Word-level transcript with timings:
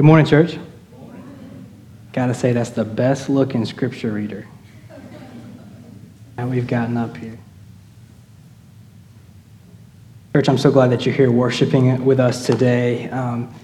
Good 0.00 0.06
morning, 0.06 0.24
church. 0.24 0.58
Gotta 2.14 2.32
say, 2.32 2.52
that's 2.54 2.70
the 2.70 2.86
best 2.86 3.28
looking 3.28 3.66
scripture 3.66 4.10
reader 4.10 4.48
that 6.36 6.48
we've 6.48 6.66
gotten 6.66 6.96
up 6.96 7.18
here. 7.18 7.38
Church, 10.32 10.48
I'm 10.48 10.56
so 10.56 10.70
glad 10.70 10.88
that 10.92 11.04
you're 11.04 11.14
here 11.14 11.30
worshiping 11.30 12.02
with 12.02 12.18
us 12.18 12.46
today. 12.46 13.10
Um, 13.10 13.54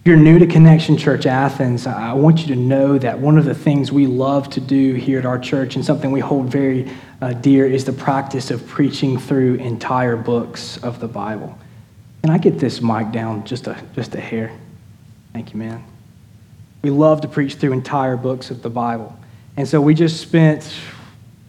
if 0.00 0.06
you're 0.06 0.16
new 0.16 0.38
to 0.38 0.46
Connection 0.46 0.96
Church 0.96 1.26
Athens, 1.26 1.86
I 1.86 2.14
want 2.14 2.40
you 2.40 2.54
to 2.54 2.56
know 2.58 2.96
that 2.96 3.18
one 3.18 3.36
of 3.36 3.44
the 3.44 3.54
things 3.54 3.92
we 3.92 4.06
love 4.06 4.48
to 4.52 4.62
do 4.62 4.94
here 4.94 5.18
at 5.18 5.26
our 5.26 5.38
church 5.38 5.76
and 5.76 5.84
something 5.84 6.10
we 6.10 6.20
hold 6.20 6.46
very 6.46 6.90
uh, 7.20 7.34
dear 7.34 7.66
is 7.66 7.84
the 7.84 7.92
practice 7.92 8.50
of 8.50 8.66
preaching 8.66 9.18
through 9.18 9.56
entire 9.56 10.16
books 10.16 10.78
of 10.78 10.98
the 10.98 11.08
Bible. 11.08 11.58
Can 12.22 12.30
I 12.30 12.38
get 12.38 12.58
this 12.58 12.80
mic 12.80 13.12
down 13.12 13.44
just 13.44 13.66
a, 13.66 13.76
just 13.94 14.14
a 14.14 14.20
hair? 14.22 14.50
Thank 15.34 15.52
you, 15.52 15.58
man. 15.58 15.82
We 16.82 16.90
love 16.90 17.20
to 17.22 17.28
preach 17.28 17.56
through 17.56 17.72
entire 17.72 18.16
books 18.16 18.52
of 18.52 18.62
the 18.62 18.70
Bible. 18.70 19.18
And 19.56 19.66
so 19.66 19.80
we 19.80 19.92
just 19.92 20.20
spent 20.20 20.72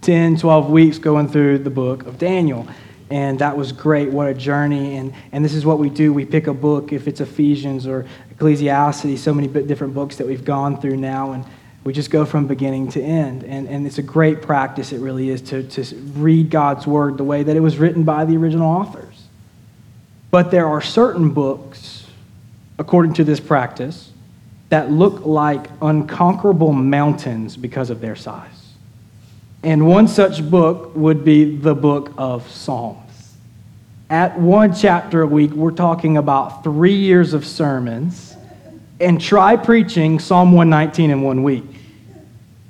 10, 0.02 0.38
12 0.38 0.72
weeks 0.72 0.98
going 0.98 1.30
through 1.30 1.60
the 1.60 1.70
book 1.70 2.08
of 2.08 2.18
Daniel. 2.18 2.68
And 3.12 3.38
that 3.38 3.56
was 3.56 3.72
great. 3.72 4.10
What 4.10 4.28
a 4.28 4.34
journey. 4.34 4.98
And, 4.98 5.14
and 5.32 5.46
this 5.46 5.54
is 5.54 5.68
what 5.68 5.78
we 5.78 5.92
do. 5.92 6.12
We 6.12 6.26
pick 6.26 6.48
a 6.48 6.54
book, 6.54 6.94
if 6.94 7.08
it's 7.08 7.22
Ephesians 7.22 7.86
or 7.86 8.08
Ecclesiastes, 8.32 9.22
so 9.22 9.36
many 9.36 9.48
different 9.48 9.94
books 9.94 10.16
that 10.16 10.26
we've 10.26 10.44
gone 10.44 10.82
through 10.82 10.98
now. 10.98 11.34
And 11.34 11.46
we 11.84 11.94
just 11.94 12.10
go 12.10 12.26
from 12.26 12.48
beginning 12.48 12.90
to 12.94 13.02
end. 13.04 13.44
And, 13.44 13.68
and 13.70 13.86
it's 13.86 14.00
a 14.00 14.04
great 14.04 14.42
practice, 14.42 14.94
it 14.94 15.00
really 15.00 15.30
is, 15.30 15.44
to, 15.44 15.62
to 15.62 15.96
read 16.16 16.50
God's 16.50 16.88
word 16.88 17.18
the 17.18 17.24
way 17.24 17.44
that 17.44 17.56
it 17.56 17.60
was 17.60 17.78
written 17.78 18.04
by 18.04 18.26
the 18.26 18.36
original 18.36 18.68
authors. 18.68 19.28
But 20.32 20.50
there 20.50 20.66
are 20.66 20.82
certain 20.82 21.30
books, 21.30 21.95
according 22.78 23.14
to 23.14 23.24
this 23.24 23.40
practice, 23.40 24.12
that 24.70 24.92
look 24.92 25.26
like 25.26 25.68
unconquerable 25.82 26.74
mountains 26.74 27.56
because 27.56 27.90
of 27.90 28.02
their 28.02 28.16
size. 28.16 28.74
And 29.64 29.88
one 29.88 30.08
such 30.08 30.48
book 30.48 30.96
would 30.96 31.24
be 31.24 31.56
the 31.56 31.74
book 31.74 32.14
of 32.18 32.50
Psalms. 32.50 33.36
At 34.10 34.40
one 34.40 34.74
chapter 34.76 35.22
a 35.22 35.28
week, 35.28 35.52
we're 35.52 35.72
talking 35.72 36.18
about 36.18 36.64
three 36.64 36.96
years 36.96 37.34
of 37.34 37.46
sermons, 37.46 38.36
and 39.00 39.20
try 39.20 39.56
preaching 39.56 40.20
Psalm 40.20 40.52
119 40.52 41.10
in 41.10 41.22
one 41.22 41.44
week. 41.44 41.66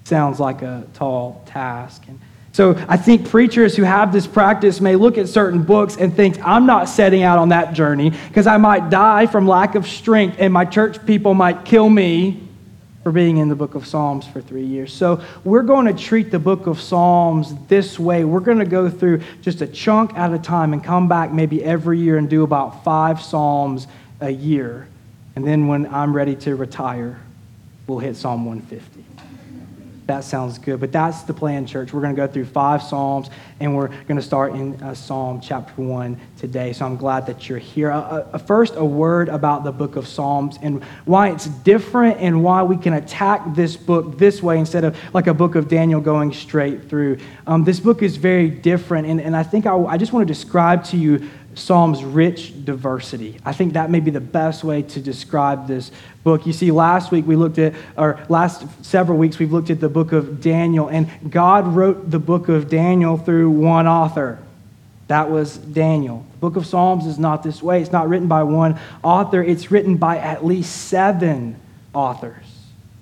Sounds 0.05 0.39
like 0.39 0.61
a 0.61 0.87
tall 0.93 1.43
task. 1.45 2.03
And 2.07 2.19
so 2.55 2.73
I 2.87 2.95
think 2.95 3.27
preachers 3.27 3.75
who 3.75 3.83
have 3.83 4.13
this 4.13 4.25
practice 4.25 4.79
may 4.79 4.95
look 4.95 5.17
at 5.17 5.27
certain 5.27 5.61
books 5.61 5.97
and 5.97 6.15
think, 6.15 6.39
I'm 6.41 6.65
not 6.65 6.87
setting 6.87 7.21
out 7.21 7.37
on 7.37 7.49
that 7.49 7.73
journey 7.73 8.11
because 8.29 8.47
I 8.47 8.55
might 8.55 8.89
die 8.89 9.25
from 9.25 9.45
lack 9.45 9.75
of 9.75 9.85
strength 9.85 10.37
and 10.39 10.53
my 10.53 10.63
church 10.63 11.05
people 11.05 11.33
might 11.33 11.65
kill 11.65 11.89
me 11.89 12.41
for 13.03 13.11
being 13.11 13.39
in 13.39 13.49
the 13.49 13.57
book 13.57 13.75
of 13.75 13.85
Psalms 13.85 14.25
for 14.25 14.39
three 14.39 14.63
years. 14.63 14.93
So 14.93 15.21
we're 15.43 15.63
going 15.63 15.93
to 15.93 16.01
treat 16.01 16.31
the 16.31 16.39
book 16.39 16.65
of 16.65 16.79
Psalms 16.79 17.53
this 17.67 17.99
way. 17.99 18.23
We're 18.23 18.39
going 18.39 18.59
to 18.59 18.65
go 18.65 18.89
through 18.89 19.21
just 19.41 19.59
a 19.59 19.67
chunk 19.67 20.15
at 20.15 20.31
a 20.31 20.39
time 20.39 20.71
and 20.71 20.81
come 20.81 21.09
back 21.09 21.33
maybe 21.33 21.61
every 21.61 21.99
year 21.99 22.17
and 22.17 22.29
do 22.29 22.43
about 22.43 22.85
five 22.85 23.21
Psalms 23.21 23.85
a 24.21 24.29
year. 24.29 24.87
And 25.35 25.45
then 25.45 25.67
when 25.67 25.93
I'm 25.93 26.15
ready 26.15 26.37
to 26.37 26.55
retire, 26.55 27.19
we'll 27.85 27.99
hit 27.99 28.15
Psalm 28.15 28.45
150. 28.45 29.14
That 30.07 30.23
sounds 30.23 30.59
good. 30.59 30.79
But 30.79 30.91
that's 30.91 31.23
the 31.23 31.33
plan, 31.33 31.65
church. 31.65 31.91
We're 31.91 32.01
going 32.01 32.15
to 32.15 32.21
go 32.21 32.31
through 32.31 32.45
five 32.45 32.83
Psalms, 32.83 33.29
and 33.59 33.75
we're 33.75 33.87
going 33.87 34.17
to 34.17 34.21
start 34.21 34.53
in 34.53 34.81
uh, 34.83 34.93
Psalm 34.93 35.41
chapter 35.41 35.81
1 35.81 36.19
today. 36.37 36.73
So 36.73 36.85
I'm 36.85 36.95
glad 36.95 37.25
that 37.25 37.49
you're 37.49 37.57
here. 37.57 37.91
Uh, 37.91 38.01
uh, 38.01 38.37
first, 38.37 38.75
a 38.75 38.85
word 38.85 39.29
about 39.29 39.63
the 39.63 39.71
book 39.71 39.95
of 39.95 40.07
Psalms 40.07 40.59
and 40.61 40.83
why 41.05 41.29
it's 41.29 41.47
different 41.47 42.19
and 42.19 42.43
why 42.43 42.61
we 42.61 42.77
can 42.77 42.93
attack 42.93 43.55
this 43.55 43.75
book 43.75 44.19
this 44.19 44.43
way 44.43 44.59
instead 44.59 44.83
of 44.83 44.95
like 45.15 45.25
a 45.25 45.33
book 45.33 45.55
of 45.55 45.67
Daniel 45.67 46.01
going 46.01 46.31
straight 46.33 46.87
through. 46.87 47.17
Um, 47.47 47.63
this 47.63 47.79
book 47.79 48.03
is 48.03 48.17
very 48.17 48.49
different, 48.49 49.07
and, 49.07 49.19
and 49.19 49.35
I 49.35 49.41
think 49.41 49.65
I, 49.65 49.75
I 49.75 49.97
just 49.97 50.13
want 50.13 50.27
to 50.27 50.31
describe 50.31 50.83
to 50.85 50.97
you 50.97 51.27
Psalm's 51.55 52.03
rich 52.03 52.65
diversity. 52.65 53.37
I 53.45 53.53
think 53.53 53.73
that 53.73 53.89
may 53.89 53.99
be 53.99 54.11
the 54.11 54.19
best 54.19 54.63
way 54.63 54.81
to 54.83 54.99
describe 54.99 55.67
this 55.67 55.91
book. 56.23 56.45
You 56.45 56.53
see, 56.53 56.71
last 56.71 57.11
week 57.11 57.25
we 57.25 57.35
looked 57.35 57.57
at, 57.57 57.73
or 57.97 58.23
last 58.29 58.65
several 58.85 59.17
weeks 59.17 59.39
we've 59.39 59.51
looked 59.51 59.69
at 59.69 59.79
the 59.79 59.89
book 59.89 60.11
of 60.11 60.41
Daniel, 60.41 60.87
and 60.87 61.09
God 61.29 61.67
wrote 61.67 62.11
the 62.11 62.19
book 62.19 62.49
of 62.49 62.69
Daniel 62.69 63.17
through 63.17 63.49
one 63.49 63.87
author. 63.87 64.39
That 65.07 65.29
was 65.29 65.57
Daniel. 65.57 66.25
The 66.33 66.37
book 66.39 66.55
of 66.55 66.65
Psalms 66.65 67.05
is 67.05 67.17
not 67.17 67.43
this 67.43 67.61
way. 67.61 67.81
It's 67.81 67.91
not 67.91 68.09
written 68.09 68.27
by 68.27 68.43
one 68.43 68.79
author, 69.03 69.41
it's 69.41 69.71
written 69.71 69.97
by 69.97 70.17
at 70.17 70.45
least 70.45 70.87
seven 70.87 71.59
authors. 71.93 72.43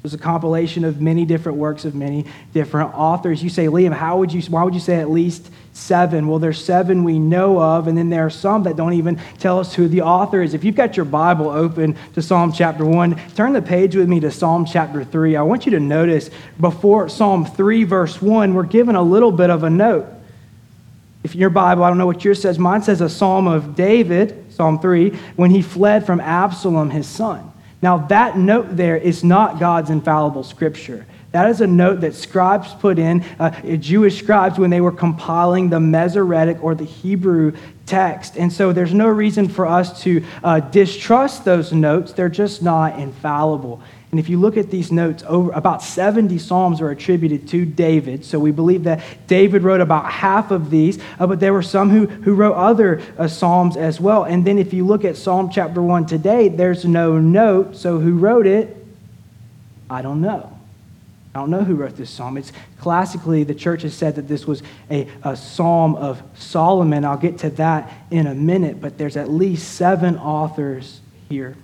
It's 0.03 0.13
a 0.13 0.17
compilation 0.17 0.83
of 0.83 1.01
many 1.01 1.23
different 1.23 1.57
works 1.57 1.85
of 1.85 1.95
many 1.95 2.25
different 2.53 2.93
authors. 2.93 3.41
You 3.41 3.49
say, 3.49 3.67
Liam, 3.67 3.93
how 3.93 4.17
would 4.17 4.33
you, 4.33 4.41
why 4.43 4.63
would 4.63 4.73
you 4.73 4.81
say 4.81 4.99
at 4.99 5.09
least 5.09 5.49
seven? 5.73 6.27
Well, 6.27 6.39
there's 6.39 6.63
seven 6.63 7.03
we 7.03 7.19
know 7.19 7.59
of, 7.59 7.87
and 7.87 7.97
then 7.97 8.09
there 8.09 8.25
are 8.25 8.29
some 8.29 8.63
that 8.63 8.75
don't 8.75 8.93
even 8.93 9.19
tell 9.39 9.59
us 9.59 9.73
who 9.73 9.87
the 9.87 10.01
author 10.01 10.41
is. 10.41 10.53
If 10.53 10.63
you've 10.63 10.75
got 10.75 10.95
your 10.95 11.05
Bible 11.05 11.49
open 11.49 11.97
to 12.13 12.21
Psalm 12.21 12.53
chapter 12.53 12.85
one, 12.85 13.19
turn 13.35 13.53
the 13.53 13.61
page 13.61 13.95
with 13.95 14.07
me 14.07 14.19
to 14.21 14.31
Psalm 14.31 14.65
chapter 14.65 15.03
three. 15.03 15.35
I 15.35 15.41
want 15.41 15.65
you 15.65 15.71
to 15.71 15.79
notice 15.79 16.29
before 16.59 17.09
Psalm 17.09 17.45
3, 17.45 17.83
verse 17.83 18.21
1, 18.21 18.53
we're 18.53 18.63
given 18.63 18.95
a 18.95 19.01
little 19.01 19.31
bit 19.31 19.49
of 19.49 19.63
a 19.63 19.69
note. 19.69 20.07
If 21.23 21.35
your 21.35 21.49
Bible, 21.49 21.83
I 21.83 21.89
don't 21.89 21.97
know 21.97 22.05
what 22.05 22.23
yours 22.23 22.41
says, 22.41 22.59
mine 22.59 22.83
says 22.83 23.01
a 23.01 23.09
psalm 23.09 23.47
of 23.47 23.75
David, 23.75 24.53
Psalm 24.53 24.79
3, 24.79 25.11
when 25.35 25.51
he 25.51 25.61
fled 25.61 26.05
from 26.05 26.19
Absalom, 26.19 26.89
his 26.89 27.07
son. 27.07 27.51
Now, 27.81 27.97
that 28.07 28.37
note 28.37 28.75
there 28.75 28.97
is 28.97 29.23
not 29.23 29.59
God's 29.59 29.89
infallible 29.89 30.43
scripture. 30.43 31.05
That 31.33 31.49
is 31.49 31.61
a 31.61 31.67
note 31.67 32.01
that 32.01 32.13
scribes 32.13 32.71
put 32.75 32.99
in, 32.99 33.25
uh, 33.39 33.49
Jewish 33.77 34.19
scribes, 34.19 34.59
when 34.59 34.69
they 34.69 34.81
were 34.81 34.91
compiling 34.91 35.67
the 35.67 35.79
Masoretic 35.79 36.63
or 36.63 36.75
the 36.75 36.85
Hebrew 36.85 37.53
text. 37.87 38.37
And 38.37 38.53
so 38.53 38.71
there's 38.71 38.93
no 38.93 39.07
reason 39.07 39.49
for 39.49 39.65
us 39.65 40.03
to 40.03 40.23
uh, 40.43 40.59
distrust 40.59 41.43
those 41.43 41.73
notes. 41.73 42.13
They're 42.13 42.29
just 42.29 42.61
not 42.61 42.99
infallible. 42.99 43.81
And 44.11 44.19
if 44.19 44.29
you 44.29 44.39
look 44.39 44.57
at 44.57 44.69
these 44.69 44.91
notes, 44.91 45.23
over 45.27 45.49
about 45.53 45.81
70 45.81 46.37
Psalms 46.37 46.79
are 46.81 46.91
attributed 46.91 47.47
to 47.47 47.65
David. 47.65 48.23
So 48.23 48.37
we 48.37 48.51
believe 48.51 48.83
that 48.83 49.03
David 49.25 49.63
wrote 49.63 49.81
about 49.81 50.11
half 50.11 50.51
of 50.51 50.69
these, 50.69 50.99
uh, 51.19 51.25
but 51.25 51.39
there 51.39 51.51
were 51.51 51.63
some 51.63 51.89
who, 51.89 52.05
who 52.05 52.35
wrote 52.35 52.53
other 52.53 53.01
uh, 53.17 53.27
Psalms 53.27 53.75
as 53.75 53.99
well. 53.99 54.23
And 54.23 54.45
then 54.45 54.59
if 54.59 54.71
you 54.71 54.85
look 54.85 55.03
at 55.03 55.17
Psalm 55.17 55.49
chapter 55.49 55.81
1 55.81 56.05
today, 56.05 56.47
there's 56.47 56.85
no 56.85 57.17
note. 57.17 57.75
So 57.75 57.97
who 57.97 58.19
wrote 58.19 58.45
it? 58.45 58.77
I 59.89 60.03
don't 60.03 60.21
know. 60.21 60.52
I 61.35 61.39
don't 61.39 61.49
know 61.49 61.63
who 61.63 61.73
wrote 61.73 61.95
this 61.95 62.11
psalm. 62.11 62.37
It's 62.37 62.51
classically, 62.79 63.43
the 63.43 63.55
church 63.55 63.81
has 63.81 63.95
said 63.95 64.15
that 64.17 64.27
this 64.27 64.45
was 64.45 64.61
a, 64.91 65.07
a 65.23 65.35
psalm 65.35 65.95
of 65.95 66.21
Solomon. 66.35 67.03
I'll 67.05 67.17
get 67.17 67.39
to 67.39 67.49
that 67.51 67.91
in 68.11 68.27
a 68.27 68.35
minute, 68.35 68.79
but 68.79 68.99
there's 68.99 69.17
at 69.17 69.31
least 69.31 69.73
seven 69.73 70.15
authors 70.17 71.01
here 71.29 71.55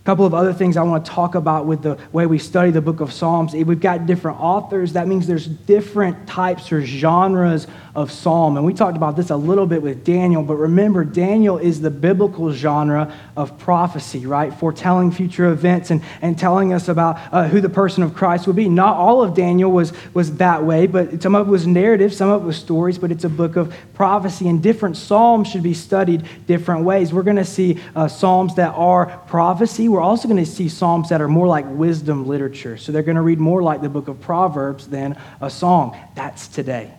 A 0.00 0.04
couple 0.04 0.24
of 0.24 0.32
other 0.32 0.54
things 0.54 0.78
I 0.78 0.82
want 0.82 1.04
to 1.04 1.10
talk 1.10 1.34
about 1.34 1.66
with 1.66 1.82
the 1.82 1.98
way 2.10 2.24
we 2.24 2.38
study 2.38 2.70
the 2.70 2.80
book 2.80 3.00
of 3.00 3.12
Psalms. 3.12 3.52
We've 3.52 3.78
got 3.78 4.06
different 4.06 4.40
authors. 4.40 4.94
That 4.94 5.06
means 5.06 5.26
there's 5.26 5.46
different 5.46 6.26
types 6.26 6.72
or 6.72 6.82
genres 6.82 7.66
of 7.94 8.12
psalm. 8.12 8.56
And 8.56 8.64
we 8.64 8.72
talked 8.72 8.96
about 8.96 9.16
this 9.16 9.30
a 9.30 9.36
little 9.36 9.66
bit 9.66 9.82
with 9.82 10.04
Daniel, 10.04 10.42
but 10.42 10.56
remember, 10.56 11.04
Daniel 11.04 11.58
is 11.58 11.80
the 11.80 11.90
biblical 11.90 12.52
genre 12.52 13.12
of 13.36 13.58
prophecy, 13.58 14.26
right? 14.26 14.52
Foretelling 14.52 15.10
future 15.10 15.46
events 15.46 15.90
and, 15.90 16.02
and 16.22 16.38
telling 16.38 16.72
us 16.72 16.88
about 16.88 17.18
uh, 17.32 17.48
who 17.48 17.60
the 17.60 17.68
person 17.68 18.02
of 18.02 18.14
Christ 18.14 18.46
would 18.46 18.56
be. 18.56 18.68
Not 18.68 18.96
all 18.96 19.22
of 19.22 19.34
Daniel 19.34 19.70
was, 19.70 19.92
was 20.14 20.36
that 20.36 20.62
way, 20.62 20.86
but 20.86 21.22
some 21.22 21.34
of 21.34 21.48
it 21.48 21.50
was 21.50 21.66
narrative, 21.66 22.14
some 22.14 22.30
of 22.30 22.42
it 22.42 22.46
was 22.46 22.56
stories, 22.56 22.98
but 22.98 23.10
it's 23.10 23.24
a 23.24 23.28
book 23.28 23.56
of 23.56 23.74
prophecy. 23.94 24.48
And 24.48 24.62
different 24.62 24.96
psalms 24.96 25.48
should 25.48 25.62
be 25.62 25.74
studied 25.74 26.26
different 26.46 26.84
ways. 26.84 27.12
We're 27.12 27.22
going 27.22 27.36
to 27.36 27.44
see 27.44 27.80
uh, 27.96 28.08
psalms 28.08 28.54
that 28.54 28.72
are 28.74 29.06
prophecy. 29.26 29.88
We're 29.88 30.00
also 30.00 30.28
going 30.28 30.44
to 30.44 30.50
see 30.50 30.68
psalms 30.68 31.08
that 31.08 31.20
are 31.20 31.28
more 31.28 31.46
like 31.46 31.64
wisdom 31.68 32.26
literature. 32.26 32.76
So 32.76 32.92
they're 32.92 33.02
going 33.02 33.16
to 33.16 33.22
read 33.22 33.40
more 33.40 33.62
like 33.62 33.82
the 33.82 33.88
book 33.88 34.08
of 34.08 34.20
Proverbs 34.20 34.86
than 34.86 35.16
a 35.40 35.50
song. 35.50 35.96
That's 36.14 36.46
today 36.46 36.92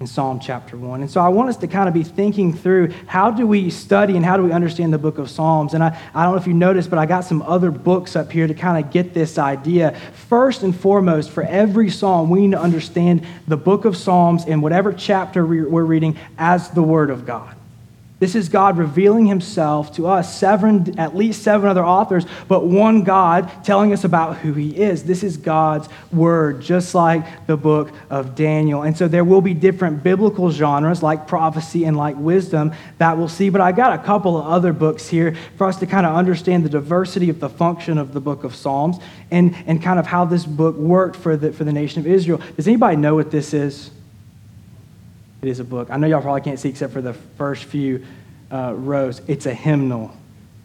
in 0.00 0.06
Psalm 0.08 0.40
chapter 0.40 0.76
1. 0.76 1.02
And 1.02 1.10
so 1.10 1.20
I 1.20 1.28
want 1.28 1.48
us 1.48 1.56
to 1.58 1.68
kind 1.68 1.88
of 1.88 1.94
be 1.94 2.02
thinking 2.02 2.52
through 2.52 2.92
how 3.06 3.30
do 3.30 3.46
we 3.46 3.70
study 3.70 4.16
and 4.16 4.24
how 4.24 4.36
do 4.36 4.42
we 4.42 4.50
understand 4.50 4.92
the 4.92 4.98
book 4.98 5.18
of 5.18 5.30
Psalms. 5.30 5.72
And 5.72 5.84
I, 5.84 5.98
I 6.14 6.24
don't 6.24 6.32
know 6.32 6.40
if 6.40 6.46
you 6.48 6.52
noticed, 6.52 6.90
but 6.90 6.98
I 6.98 7.06
got 7.06 7.20
some 7.20 7.42
other 7.42 7.70
books 7.70 8.16
up 8.16 8.32
here 8.32 8.46
to 8.46 8.54
kind 8.54 8.84
of 8.84 8.90
get 8.90 9.14
this 9.14 9.38
idea. 9.38 9.98
First 10.28 10.62
and 10.62 10.74
foremost, 10.74 11.30
for 11.30 11.44
every 11.44 11.90
psalm, 11.90 12.28
we 12.28 12.46
need 12.46 12.52
to 12.52 12.60
understand 12.60 13.24
the 13.46 13.56
book 13.56 13.84
of 13.84 13.96
Psalms 13.96 14.46
in 14.46 14.60
whatever 14.60 14.92
chapter 14.92 15.46
we're 15.46 15.84
reading 15.84 16.18
as 16.38 16.70
the 16.70 16.82
Word 16.82 17.10
of 17.10 17.24
God. 17.24 17.56
This 18.24 18.34
is 18.34 18.48
God 18.48 18.78
revealing 18.78 19.26
himself 19.26 19.94
to 19.96 20.06
us, 20.06 20.34
seven, 20.34 20.98
at 20.98 21.14
least 21.14 21.42
seven 21.42 21.68
other 21.68 21.84
authors, 21.84 22.24
but 22.48 22.64
one 22.64 23.02
God 23.02 23.52
telling 23.62 23.92
us 23.92 24.02
about 24.02 24.38
who 24.38 24.54
he 24.54 24.74
is. 24.74 25.04
This 25.04 25.22
is 25.22 25.36
God's 25.36 25.90
word, 26.10 26.62
just 26.62 26.94
like 26.94 27.46
the 27.46 27.58
book 27.58 27.92
of 28.08 28.34
Daniel. 28.34 28.80
And 28.80 28.96
so 28.96 29.08
there 29.08 29.24
will 29.24 29.42
be 29.42 29.52
different 29.52 30.02
biblical 30.02 30.50
genres 30.50 31.02
like 31.02 31.26
prophecy 31.26 31.84
and 31.84 31.98
like 31.98 32.16
wisdom 32.16 32.72
that 32.96 33.18
we'll 33.18 33.28
see. 33.28 33.50
But 33.50 33.60
I 33.60 33.72
got 33.72 33.92
a 33.92 34.02
couple 34.02 34.38
of 34.38 34.46
other 34.46 34.72
books 34.72 35.06
here 35.06 35.36
for 35.58 35.66
us 35.66 35.78
to 35.80 35.86
kind 35.86 36.06
of 36.06 36.16
understand 36.16 36.64
the 36.64 36.70
diversity 36.70 37.28
of 37.28 37.40
the 37.40 37.50
function 37.50 37.98
of 37.98 38.14
the 38.14 38.22
book 38.22 38.42
of 38.42 38.54
Psalms 38.54 38.96
and, 39.30 39.54
and 39.66 39.82
kind 39.82 39.98
of 39.98 40.06
how 40.06 40.24
this 40.24 40.46
book 40.46 40.76
worked 40.76 41.16
for 41.16 41.36
the, 41.36 41.52
for 41.52 41.64
the 41.64 41.72
nation 41.74 42.00
of 42.00 42.06
Israel. 42.06 42.40
Does 42.56 42.66
anybody 42.66 42.96
know 42.96 43.16
what 43.16 43.30
this 43.30 43.52
is? 43.52 43.90
It 45.44 45.48
is 45.48 45.60
a 45.60 45.64
book. 45.64 45.90
I 45.90 45.98
know 45.98 46.06
y'all 46.06 46.22
probably 46.22 46.40
can't 46.40 46.58
see 46.58 46.70
except 46.70 46.90
for 46.94 47.02
the 47.02 47.12
first 47.12 47.64
few 47.64 48.02
uh, 48.50 48.72
rows. 48.74 49.20
It's 49.26 49.44
a 49.44 49.52
hymnal. 49.52 50.10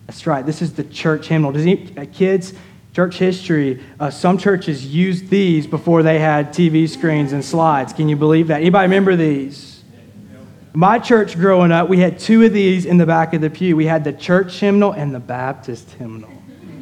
That's 0.07 0.25
right. 0.25 0.45
This 0.45 0.61
is 0.61 0.71
the 0.71 0.85
church 0.85 1.27
hymnal. 1.27 1.51
Does 1.51 1.63
any, 1.63 1.93
uh, 1.97 2.05
kids, 2.13 2.53
church 2.95 3.17
history, 3.17 3.83
uh, 3.99 4.09
some 4.09 4.37
churches 4.37 4.85
used 4.85 5.27
these 5.27 5.67
before 5.67 6.01
they 6.01 6.17
had 6.17 6.53
TV 6.53 6.87
screens 6.87 7.33
and 7.33 7.43
slides. 7.43 7.91
Can 7.91 8.07
you 8.07 8.15
believe 8.15 8.47
that? 8.47 8.61
Anybody 8.61 8.83
remember 8.83 9.17
these? 9.17 9.83
My 10.71 10.97
church 10.97 11.35
growing 11.35 11.73
up, 11.73 11.89
we 11.89 11.99
had 11.99 12.17
two 12.17 12.45
of 12.45 12.53
these 12.53 12.85
in 12.85 12.95
the 12.95 13.05
back 13.05 13.33
of 13.33 13.41
the 13.41 13.49
pew. 13.49 13.75
We 13.75 13.85
had 13.85 14.05
the 14.05 14.13
church 14.13 14.61
hymnal 14.61 14.93
and 14.93 15.13
the 15.13 15.19
Baptist 15.19 15.91
hymnal 15.91 16.31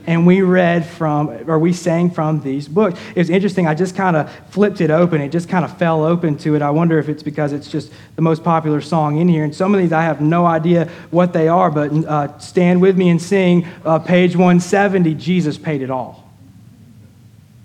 and 0.07 0.25
we 0.25 0.41
read 0.41 0.85
from, 0.85 1.29
or 1.49 1.59
we 1.59 1.73
sang 1.73 2.09
from 2.09 2.39
these 2.41 2.69
books. 2.69 2.97
It 3.09 3.17
was 3.17 3.29
interesting. 3.29 3.67
I 3.67 3.75
just 3.75 3.93
kind 3.93 4.15
of 4.15 4.33
flipped 4.49 4.79
it 4.79 4.89
open. 4.89 5.19
It 5.19 5.33
just 5.33 5.49
kind 5.49 5.65
of 5.65 5.77
fell 5.77 6.05
open 6.05 6.37
to 6.39 6.55
it. 6.55 6.61
I 6.61 6.69
wonder 6.69 6.97
if 6.97 7.09
it's 7.09 7.21
because 7.21 7.51
it's 7.51 7.69
just 7.69 7.91
the 8.15 8.21
most 8.21 8.41
popular 8.41 8.79
song 8.79 9.17
in 9.17 9.27
here. 9.27 9.43
And 9.43 9.53
some 9.53 9.75
of 9.75 9.81
these 9.81 9.91
I 9.91 10.03
have 10.03 10.21
no 10.21 10.45
idea 10.45 10.89
what 11.11 11.33
they 11.33 11.49
are, 11.49 11.69
but 11.69 11.91
uh, 11.91 12.39
stand 12.39 12.81
with 12.81 12.97
me 12.97 13.09
and 13.09 13.21
sing 13.21 13.67
uh, 13.83 13.99
page 13.99 14.37
170 14.37 15.13
Jesus 15.15 15.57
paid 15.57 15.81
it 15.81 15.91
all. 15.91 16.23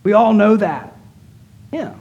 We 0.03 0.13
all 0.13 0.33
know 0.33 0.57
that. 0.57 0.97
Yeah. 1.71 1.95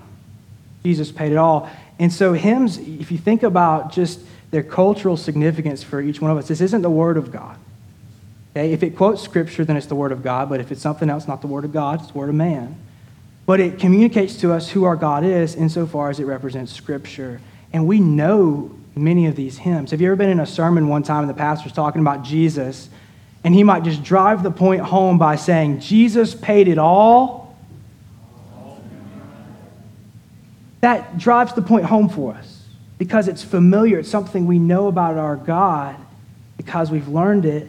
Jesus 0.84 1.12
paid 1.12 1.32
it 1.32 1.38
all. 1.38 1.70
And 2.00 2.12
so, 2.12 2.34
hymns, 2.34 2.80
if 2.80 3.12
you 3.12 3.20
think 3.20 3.44
about 3.44 3.92
just 3.92 4.20
their 4.50 4.64
cultural 4.64 5.18
significance 5.18 5.84
for 5.84 6.02
each 6.02 6.20
one 6.20 6.32
of 6.32 6.38
us, 6.38 6.48
this 6.48 6.62
isn't 6.62 6.82
the 6.82 6.90
Word 6.90 7.18
of 7.18 7.32
God. 7.32 7.60
Okay? 8.52 8.74
If 8.74 8.84
it 8.84 8.96
quotes 8.96 9.22
Scripture, 9.22 9.66
then 9.66 9.78
it's 9.78 9.88
the 9.88 9.96
Word 9.96 10.12
of 10.12 10.24
God. 10.24 10.50
But 10.50 10.60
if 10.60 10.72
it's 10.72 10.82
something 10.82 11.10
else, 11.10 11.28
not 11.28 11.42
the 11.42 11.48
Word 11.48 11.66
of 11.66 11.74
God, 11.74 12.02
it's 12.02 12.12
the 12.12 12.18
Word 12.18 12.30
of 12.30 12.36
man. 12.36 12.76
But 13.46 13.60
it 13.60 13.80
communicates 13.80 14.36
to 14.38 14.54
us 14.54 14.70
who 14.70 14.84
our 14.84 14.96
God 14.96 15.24
is 15.24 15.56
insofar 15.56 16.10
as 16.10 16.20
it 16.20 16.26
represents 16.26 16.72
Scripture. 16.72 17.42
And 17.74 17.88
we 17.88 18.00
know 18.00 18.76
many 18.96 19.26
of 19.26 19.36
these 19.36 19.58
hymns. 19.58 19.92
Have 19.92 20.02
you 20.02 20.08
ever 20.08 20.16
been 20.16 20.30
in 20.30 20.40
a 20.40 20.46
sermon 20.46 20.88
one 20.88 21.04
time 21.04 21.22
and 21.22 21.30
the 21.30 21.34
pastor's 21.34 21.74
talking 21.74 22.02
about 22.02 22.24
Jesus, 22.24 22.90
and 23.44 23.56
he 23.56 23.64
might 23.64 23.84
just 23.84 24.04
drive 24.04 24.44
the 24.44 24.52
point 24.52 24.82
home 24.82 25.18
by 25.18 25.36
saying, 25.36 25.80
Jesus 25.80 26.36
paid 26.36 26.68
it 26.68 26.78
all? 26.78 27.56
That 30.82 31.18
drives 31.18 31.54
the 31.54 31.62
point 31.62 31.86
home 31.86 32.10
for 32.10 32.34
us 32.34 32.64
because 32.98 33.28
it's 33.28 33.44
familiar. 33.44 34.00
It's 34.00 34.10
something 34.10 34.46
we 34.46 34.60
know 34.60 34.88
about 34.88 35.18
our 35.18 35.36
God 35.36 35.96
because 36.58 36.92
we've 36.92 37.08
learned 37.08 37.46
it 37.46 37.68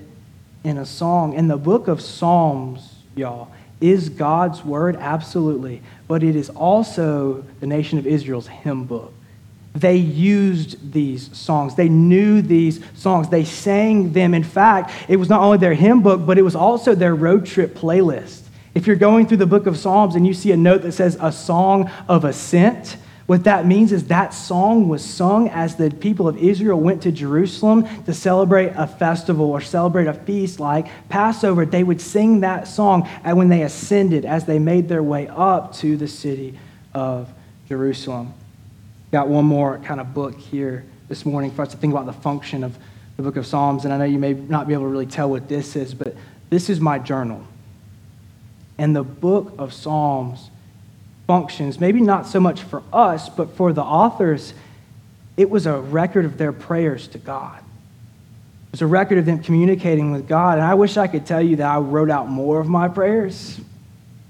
in 0.65 0.79
a 0.79 0.87
song. 0.87 1.35
And 1.35 1.51
the 1.51 1.57
book 1.57 1.89
of 1.89 2.01
Psalms, 2.01 2.95
y'all, 3.15 3.49
is 3.81 4.09
God's 4.09 4.65
word, 4.65 4.97
absolutely. 4.97 5.83
But 6.07 6.23
it 6.23 6.37
is 6.37 6.51
also 6.51 7.45
the 7.61 7.67
nation 7.67 7.99
of 7.99 8.07
Israel's 8.07 8.47
hymn 8.47 8.85
book. 8.85 9.13
They 9.75 9.97
used 9.97 10.93
these 10.93 11.35
songs. 11.37 11.75
They 11.75 11.89
knew 11.89 12.43
these 12.43 12.85
songs. 12.95 13.29
They 13.31 13.45
sang 13.45 14.13
them. 14.13 14.35
In 14.35 14.45
fact, 14.45 14.93
it 15.09 15.17
was 15.17 15.29
not 15.29 15.41
only 15.41 15.59
their 15.59 15.75
hymn 15.75 16.03
book, 16.03 16.27
but 16.27 16.37
it 16.37 16.43
was 16.43 16.55
also 16.55 16.95
their 16.95 17.15
road 17.15 17.47
trip 17.47 17.75
playlist. 17.75 18.43
If 18.75 18.87
you're 18.87 18.97
going 18.97 19.27
through 19.27 19.39
the 19.39 19.47
book 19.47 19.67
of 19.67 19.77
Psalms 19.79 20.15
and 20.15 20.27
you 20.27 20.35
see 20.35 20.53
a 20.53 20.57
note 20.57 20.83
that 20.83 20.93
says 20.93 21.17
a 21.21 21.33
song 21.33 21.91
of 22.09 22.25
ascent, 22.25 22.97
what 23.27 23.45
that 23.45 23.67
means 23.67 23.93
is 23.93 24.09
that 24.09 24.35
song 24.35 24.89
was 24.89 25.05
sung 25.05 25.49
as 25.49 25.77
the 25.77 25.91
people 25.91 26.27
of 26.29 26.37
Israel 26.37 26.81
went 26.81 27.03
to 27.03 27.13
Jerusalem 27.13 27.87
to 28.05 28.13
celebrate 28.13 28.73
a 28.77 28.87
festival 28.87 29.51
or 29.51 29.61
celebrate 29.61 30.07
a 30.07 30.15
feast 30.15 30.59
like 30.59 30.89
Passover. 31.09 31.65
They 31.65 31.85
would 31.85 32.01
sing 32.01 32.41
that 32.41 32.67
song 32.67 33.09
when 33.25 33.49
they 33.49 33.63
ascended, 33.63 34.25
as 34.25 34.45
they 34.45 34.59
made 34.59 34.89
their 34.89 35.03
way 35.03 35.29
up 35.29 35.73
to 35.77 35.97
the 35.97 36.09
city 36.09 36.59
of 36.95 37.33
Jerusalem. 37.69 38.35
Got 39.13 39.29
one 39.29 39.45
more 39.45 39.79
kind 39.79 40.01
of 40.01 40.13
book 40.15 40.39
here 40.39 40.85
this 41.09 41.25
morning 41.25 41.51
for 41.51 41.63
us 41.63 41.69
to 41.69 41.77
think 41.77 41.93
about 41.93 42.07
the 42.07 42.13
function 42.13 42.65
of 42.65 42.77
the 43.17 43.23
book 43.23 43.37
of 43.37 43.47
Psalms. 43.47 43.85
And 43.85 43.93
I 43.93 43.99
know 43.99 44.05
you 44.05 44.19
may 44.19 44.33
not 44.33 44.67
be 44.67 44.75
able 44.75 44.85
to 44.85 44.89
really 44.89 45.07
tell 45.07 45.31
what 45.31 45.49
this 45.49 45.77
is, 45.77 45.95
but 45.95 46.17
this 46.51 46.69
is 46.69 46.81
my 46.81 46.99
journal. 46.99 47.47
And 48.79 48.97
the 48.97 49.05
book 49.05 49.55
of 49.59 49.73
Psalms 49.73 50.51
functions, 51.27 51.81
maybe 51.81 52.01
not 52.01 52.27
so 52.27 52.41
much 52.41 52.63
for 52.63 52.83
us, 52.93 53.29
but 53.29 53.57
for 53.57 53.73
the 53.73 53.83
authors, 53.83 54.55
it 55.37 55.49
was 55.49 55.67
a 55.67 55.81
record 55.81 56.25
of 56.25 56.39
their 56.39 56.53
prayers 56.53 57.09
to 57.09 57.19
God. 57.19 57.59
It 57.59 58.73
was 58.73 58.83
a 58.83 58.87
record 58.87 59.19
of 59.19 59.27
them 59.27 59.43
communicating 59.43 60.13
with 60.13 60.27
God. 60.27 60.59
And 60.59 60.67
I 60.67 60.75
wish 60.75 60.97
I 60.97 61.07
could 61.07 61.27
tell 61.27 61.43
you 61.43 61.57
that 61.57 61.71
I 61.71 61.79
wrote 61.79 62.11
out 62.11 62.29
more 62.29 62.61
of 62.61 62.69
my 62.69 62.89
prayers. 62.89 63.61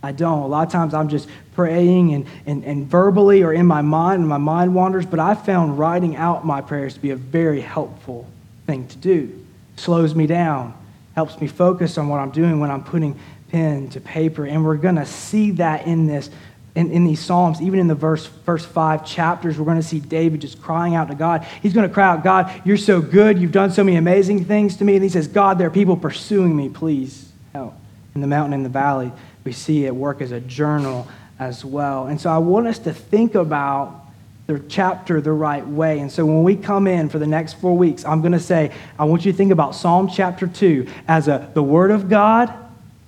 I 0.02 0.12
don't. 0.12 0.42
A 0.42 0.46
lot 0.46 0.66
of 0.66 0.72
times 0.72 0.94
I'm 0.94 1.08
just 1.08 1.28
praying 1.54 2.14
and, 2.14 2.26
and, 2.46 2.64
and 2.64 2.86
verbally 2.86 3.42
or 3.42 3.52
in 3.52 3.66
my 3.66 3.82
mind, 3.82 4.20
and 4.20 4.28
my 4.28 4.38
mind 4.38 4.74
wanders, 4.74 5.06
but 5.06 5.20
I 5.20 5.34
found 5.34 5.78
writing 5.78 6.16
out 6.16 6.44
my 6.44 6.60
prayers 6.60 6.94
to 6.94 7.00
be 7.00 7.10
a 7.10 7.16
very 7.16 7.60
helpful 7.60 8.26
thing 8.66 8.88
to 8.88 8.96
do. 8.96 9.44
Slows 9.76 10.14
me 10.14 10.26
down, 10.26 10.74
helps 11.14 11.40
me 11.40 11.46
focus 11.46 11.98
on 11.98 12.08
what 12.08 12.18
I'm 12.18 12.30
doing 12.30 12.58
when 12.58 12.70
I'm 12.70 12.82
putting 12.82 13.18
pen 13.50 13.90
to 13.90 14.00
paper. 14.00 14.44
And 14.44 14.64
we're 14.64 14.76
going 14.76 14.96
to 14.96 15.06
see 15.06 15.52
that 15.52 15.86
in 15.86 16.06
this 16.06 16.30
in, 16.74 16.90
in 16.90 17.04
these 17.04 17.20
Psalms, 17.20 17.60
even 17.60 17.78
in 17.78 17.86
the 17.86 17.94
verse, 17.94 18.26
first 18.26 18.66
five 18.66 19.04
chapters, 19.04 19.58
we're 19.58 19.66
going 19.66 19.76
to 19.76 19.82
see 19.82 20.00
David 20.00 20.40
just 20.40 20.62
crying 20.62 20.94
out 20.94 21.08
to 21.08 21.14
God. 21.14 21.46
He's 21.60 21.74
going 21.74 21.86
to 21.86 21.92
cry 21.92 22.08
out, 22.08 22.24
God, 22.24 22.62
you're 22.64 22.78
so 22.78 23.02
good. 23.02 23.38
You've 23.38 23.52
done 23.52 23.70
so 23.70 23.84
many 23.84 23.96
amazing 23.96 24.46
things 24.46 24.76
to 24.76 24.84
me. 24.84 24.94
And 24.94 25.02
he 25.02 25.10
says, 25.10 25.28
God, 25.28 25.58
there 25.58 25.66
are 25.66 25.70
people 25.70 25.96
pursuing 25.96 26.56
me. 26.56 26.70
Please 26.70 27.30
help. 27.52 27.74
In 28.14 28.22
the 28.22 28.26
mountain 28.26 28.54
and 28.54 28.64
the 28.64 28.70
valley, 28.70 29.12
we 29.44 29.52
see 29.52 29.84
it 29.84 29.94
work 29.94 30.22
as 30.22 30.32
a 30.32 30.40
journal 30.40 31.06
as 31.38 31.64
well. 31.64 32.06
And 32.06 32.20
so 32.20 32.30
I 32.30 32.38
want 32.38 32.66
us 32.66 32.78
to 32.80 32.94
think 32.94 33.34
about 33.34 34.06
the 34.46 34.58
chapter 34.68 35.20
the 35.20 35.32
right 35.32 35.66
way. 35.66 35.98
And 35.98 36.10
so 36.10 36.24
when 36.24 36.42
we 36.42 36.56
come 36.56 36.86
in 36.86 37.08
for 37.08 37.18
the 37.18 37.26
next 37.26 37.54
four 37.54 37.76
weeks, 37.76 38.04
I'm 38.04 38.20
going 38.20 38.32
to 38.32 38.40
say, 38.40 38.72
I 38.98 39.04
want 39.04 39.24
you 39.24 39.32
to 39.32 39.38
think 39.38 39.52
about 39.52 39.74
Psalm 39.74 40.08
chapter 40.08 40.46
2 40.46 40.86
as 41.06 41.28
a, 41.28 41.50
the 41.54 41.62
Word 41.62 41.90
of 41.90 42.08
God 42.08 42.52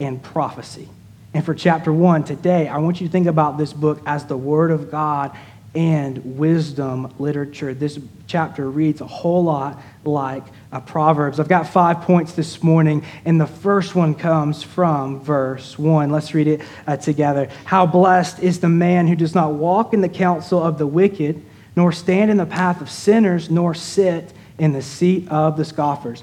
and 0.01 0.23
prophecy. 0.23 0.89
And 1.35 1.45
for 1.45 1.53
chapter 1.53 1.93
one 1.93 2.23
today, 2.23 2.69
I 2.69 2.79
want 2.79 3.01
you 3.01 3.09
to 3.09 3.13
think 3.13 3.27
about 3.27 3.59
this 3.59 3.73
book 3.73 4.01
as 4.07 4.25
the 4.25 4.37
Word 4.37 4.71
of 4.71 4.91
God 4.91 5.37
and 5.75 6.39
wisdom 6.39 7.13
literature. 7.19 7.75
This 7.75 7.99
chapter 8.29 8.71
reads 8.71 9.01
a 9.01 9.07
whole 9.07 9.43
lot 9.43 9.83
like 10.05 10.45
Proverbs. 10.87 11.41
I've 11.41 11.49
got 11.49 11.67
five 11.67 12.03
points 12.03 12.35
this 12.35 12.63
morning, 12.63 13.05
and 13.25 13.41
the 13.41 13.49
first 13.49 13.97
one 13.97 14.15
comes 14.15 14.63
from 14.63 15.21
verse 15.21 15.77
one. 15.77 16.11
Let's 16.11 16.33
read 16.33 16.47
it 16.47 16.61
uh, 16.87 16.97
together. 16.99 17.49
How 17.65 17.87
blessed 17.87 18.39
is 18.39 18.61
the 18.61 18.69
man 18.69 19.09
who 19.09 19.17
does 19.17 19.35
not 19.35 19.55
walk 19.55 19.93
in 19.93 20.01
the 20.01 20.09
counsel 20.09 20.63
of 20.63 20.79
the 20.79 20.87
wicked, 20.87 21.45
nor 21.75 21.91
stand 21.91 22.31
in 22.31 22.37
the 22.37 22.47
path 22.47 22.81
of 22.81 22.89
sinners, 22.89 23.51
nor 23.51 23.75
sit 23.75 24.33
in 24.57 24.73
the 24.73 24.83
seat 24.83 25.29
of 25.29 25.57
the 25.57 25.65
scoffers. 25.65 26.23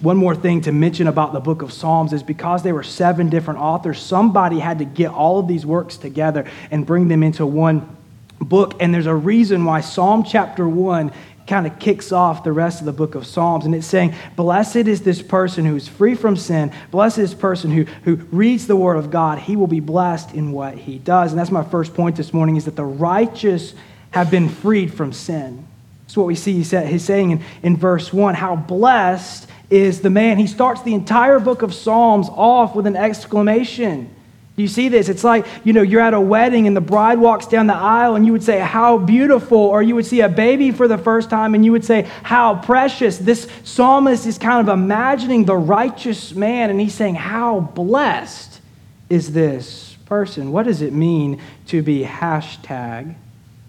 One 0.00 0.16
more 0.16 0.36
thing 0.36 0.60
to 0.62 0.72
mention 0.72 1.08
about 1.08 1.32
the 1.32 1.40
book 1.40 1.62
of 1.62 1.72
Psalms 1.72 2.12
is 2.12 2.22
because 2.22 2.62
there 2.62 2.74
were 2.74 2.84
seven 2.84 3.28
different 3.28 3.58
authors, 3.60 4.00
somebody 4.00 4.60
had 4.60 4.78
to 4.78 4.84
get 4.84 5.10
all 5.10 5.40
of 5.40 5.48
these 5.48 5.66
works 5.66 5.96
together 5.96 6.48
and 6.70 6.86
bring 6.86 7.08
them 7.08 7.24
into 7.24 7.44
one 7.44 7.96
book. 8.40 8.74
And 8.78 8.94
there's 8.94 9.06
a 9.06 9.14
reason 9.14 9.64
why 9.64 9.80
Psalm 9.80 10.22
chapter 10.22 10.68
1 10.68 11.12
kind 11.48 11.66
of 11.66 11.78
kicks 11.80 12.12
off 12.12 12.44
the 12.44 12.52
rest 12.52 12.78
of 12.78 12.86
the 12.86 12.92
book 12.92 13.16
of 13.16 13.26
Psalms. 13.26 13.64
And 13.64 13.74
it's 13.74 13.86
saying, 13.86 14.14
Blessed 14.36 14.76
is 14.76 15.02
this 15.02 15.20
person 15.20 15.64
who 15.64 15.74
is 15.74 15.88
free 15.88 16.14
from 16.14 16.36
sin. 16.36 16.72
Blessed 16.92 17.18
is 17.18 17.30
this 17.30 17.40
person 17.40 17.72
who, 17.72 17.84
who 18.04 18.16
reads 18.30 18.68
the 18.68 18.76
word 18.76 18.98
of 18.98 19.10
God. 19.10 19.38
He 19.38 19.56
will 19.56 19.66
be 19.66 19.80
blessed 19.80 20.34
in 20.34 20.52
what 20.52 20.76
he 20.76 20.98
does. 20.98 21.32
And 21.32 21.40
that's 21.40 21.50
my 21.50 21.64
first 21.64 21.94
point 21.94 22.16
this 22.16 22.32
morning 22.32 22.56
is 22.56 22.66
that 22.66 22.76
the 22.76 22.84
righteous 22.84 23.74
have 24.10 24.30
been 24.30 24.48
freed 24.48 24.92
from 24.92 25.12
sin. 25.12 25.66
That's 26.02 26.16
what 26.16 26.26
we 26.26 26.36
see 26.36 26.62
he's 26.62 27.04
saying 27.04 27.30
in, 27.32 27.44
in 27.62 27.76
verse 27.76 28.12
1. 28.12 28.34
How 28.34 28.54
blessed 28.56 29.48
is 29.70 30.00
the 30.00 30.10
man. 30.10 30.38
He 30.38 30.46
starts 30.46 30.82
the 30.82 30.94
entire 30.94 31.38
book 31.38 31.62
of 31.62 31.74
Psalms 31.74 32.28
off 32.30 32.74
with 32.74 32.86
an 32.86 32.96
exclamation. 32.96 34.14
You 34.58 34.66
see 34.66 34.88
this? 34.88 35.08
It's 35.08 35.22
like, 35.22 35.46
you 35.62 35.72
know, 35.72 35.82
you're 35.82 36.00
at 36.00 36.14
a 36.14 36.20
wedding 36.20 36.66
and 36.66 36.76
the 36.76 36.80
bride 36.80 37.20
walks 37.20 37.46
down 37.46 37.68
the 37.68 37.76
aisle 37.76 38.16
and 38.16 38.26
you 38.26 38.32
would 38.32 38.42
say, 38.42 38.58
How 38.58 38.98
beautiful. 38.98 39.58
Or 39.58 39.82
you 39.82 39.94
would 39.94 40.06
see 40.06 40.20
a 40.20 40.28
baby 40.28 40.72
for 40.72 40.88
the 40.88 40.98
first 40.98 41.30
time 41.30 41.54
and 41.54 41.64
you 41.64 41.70
would 41.70 41.84
say, 41.84 42.08
How 42.24 42.56
precious. 42.56 43.18
This 43.18 43.46
psalmist 43.62 44.26
is 44.26 44.36
kind 44.36 44.68
of 44.68 44.72
imagining 44.72 45.44
the 45.44 45.56
righteous 45.56 46.34
man 46.34 46.70
and 46.70 46.80
he's 46.80 46.94
saying, 46.94 47.14
How 47.14 47.60
blessed 47.60 48.60
is 49.08 49.32
this 49.32 49.96
person? 50.06 50.50
What 50.50 50.64
does 50.64 50.82
it 50.82 50.92
mean 50.92 51.40
to 51.68 51.80
be 51.80 52.02
hashtag 52.02 53.14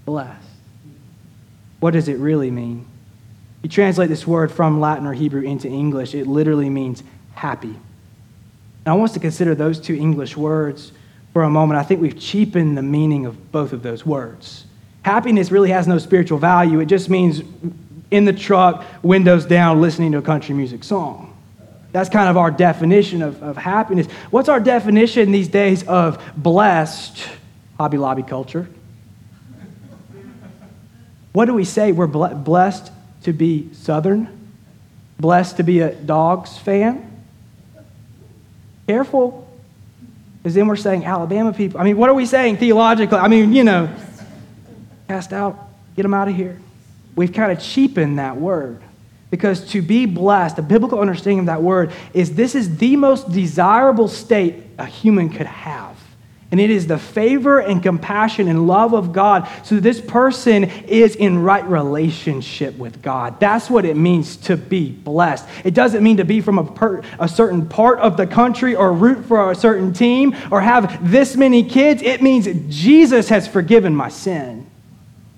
blessed? 0.05 0.47
What 1.79 1.91
does 1.91 2.07
it 2.07 2.17
really 2.17 2.49
mean? 2.49 2.87
You 3.61 3.69
translate 3.69 4.09
this 4.09 4.25
word 4.25 4.51
from 4.51 4.79
Latin 4.79 5.05
or 5.05 5.13
Hebrew 5.13 5.41
into 5.41 5.67
English, 5.67 6.15
it 6.15 6.27
literally 6.27 6.69
means 6.69 7.03
happy. 7.33 7.75
And 8.85 8.87
I 8.87 8.93
want 8.93 9.09
us 9.09 9.13
to 9.13 9.19
consider 9.19 9.53
those 9.55 9.79
two 9.79 9.95
English 9.95 10.37
words 10.37 10.91
for 11.33 11.43
a 11.43 11.49
moment. 11.49 11.79
I 11.79 11.83
think 11.83 12.01
we've 12.01 12.19
cheapened 12.19 12.77
the 12.77 12.81
meaning 12.81 13.25
of 13.25 13.51
both 13.51 13.73
of 13.73 13.83
those 13.83 14.05
words. 14.05 14.65
Happiness 15.03 15.51
really 15.51 15.69
has 15.71 15.87
no 15.87 15.97
spiritual 15.97 16.37
value, 16.37 16.79
it 16.79 16.85
just 16.85 17.09
means 17.09 17.41
in 18.11 18.25
the 18.25 18.33
truck, 18.33 18.83
windows 19.03 19.45
down, 19.45 19.81
listening 19.81 20.11
to 20.13 20.17
a 20.17 20.21
country 20.21 20.55
music 20.55 20.83
song. 20.83 21.37
That's 21.91 22.09
kind 22.09 22.29
of 22.29 22.37
our 22.37 22.51
definition 22.51 23.21
of, 23.21 23.41
of 23.41 23.57
happiness. 23.57 24.07
What's 24.31 24.49
our 24.49 24.59
definition 24.59 25.31
these 25.31 25.47
days 25.47 25.83
of 25.87 26.21
blessed? 26.35 27.27
Hobby 27.77 27.97
Lobby 27.97 28.23
culture. 28.23 28.67
What 31.33 31.45
do 31.45 31.53
we 31.53 31.65
say? 31.65 31.91
We're 31.91 32.07
blessed 32.07 32.91
to 33.23 33.33
be 33.33 33.69
Southern, 33.73 34.51
blessed 35.19 35.57
to 35.57 35.63
be 35.63 35.79
a 35.81 35.93
dogs 35.93 36.57
fan. 36.57 37.05
Careful, 38.87 39.47
because 40.37 40.55
then 40.55 40.67
we're 40.67 40.75
saying 40.75 41.05
Alabama 41.05 41.53
people. 41.53 41.79
I 41.79 41.83
mean, 41.83 41.97
what 41.97 42.09
are 42.09 42.13
we 42.13 42.25
saying 42.25 42.57
theologically? 42.57 43.17
I 43.17 43.27
mean, 43.27 43.53
you 43.53 43.63
know, 43.63 43.93
cast 45.07 45.33
out, 45.33 45.69
get 45.95 46.03
them 46.03 46.13
out 46.13 46.27
of 46.27 46.35
here. 46.35 46.59
We've 47.15 47.33
kind 47.33 47.51
of 47.51 47.59
cheapened 47.59 48.19
that 48.19 48.37
word. 48.37 48.81
Because 49.29 49.63
to 49.71 49.81
be 49.81 50.07
blessed, 50.07 50.57
a 50.57 50.63
biblical 50.63 50.99
understanding 50.99 51.39
of 51.39 51.45
that 51.47 51.61
word 51.61 51.91
is 52.13 52.33
this 52.33 52.55
is 52.55 52.77
the 52.77 52.95
most 52.95 53.31
desirable 53.31 54.07
state 54.07 54.63
a 54.79 54.85
human 54.85 55.29
could 55.29 55.45
have. 55.45 55.95
And 56.51 56.59
it 56.59 56.71
is 56.71 56.87
the 56.87 56.97
favor 56.97 57.59
and 57.59 57.83
compassion 57.83 58.47
and 58.47 58.65
love 58.65 58.93
of 58.93 59.13
God 59.13 59.47
so 59.63 59.79
this 59.79 60.01
person 60.01 60.63
is 60.63 61.15
in 61.15 61.43
right 61.43 61.63
relationship 61.67 62.75
with 62.75 63.03
God. 63.03 63.39
That's 63.39 63.69
what 63.69 63.85
it 63.85 63.95
means 63.95 64.35
to 64.37 64.57
be 64.57 64.89
blessed. 64.89 65.47
It 65.63 65.75
doesn't 65.75 66.03
mean 66.03 66.17
to 66.17 66.25
be 66.25 66.41
from 66.41 66.57
a, 66.57 66.63
per, 66.63 67.03
a 67.19 67.27
certain 67.27 67.67
part 67.67 67.99
of 67.99 68.17
the 68.17 68.25
country 68.25 68.75
or 68.75 68.91
root 68.91 69.25
for 69.25 69.51
a 69.51 69.55
certain 69.55 69.93
team 69.93 70.35
or 70.49 70.59
have 70.61 71.11
this 71.11 71.35
many 71.35 71.63
kids. 71.63 72.01
It 72.01 72.23
means 72.23 72.47
Jesus 72.75 73.29
has 73.29 73.47
forgiven 73.47 73.95
my 73.95 74.09
sin. 74.09 74.58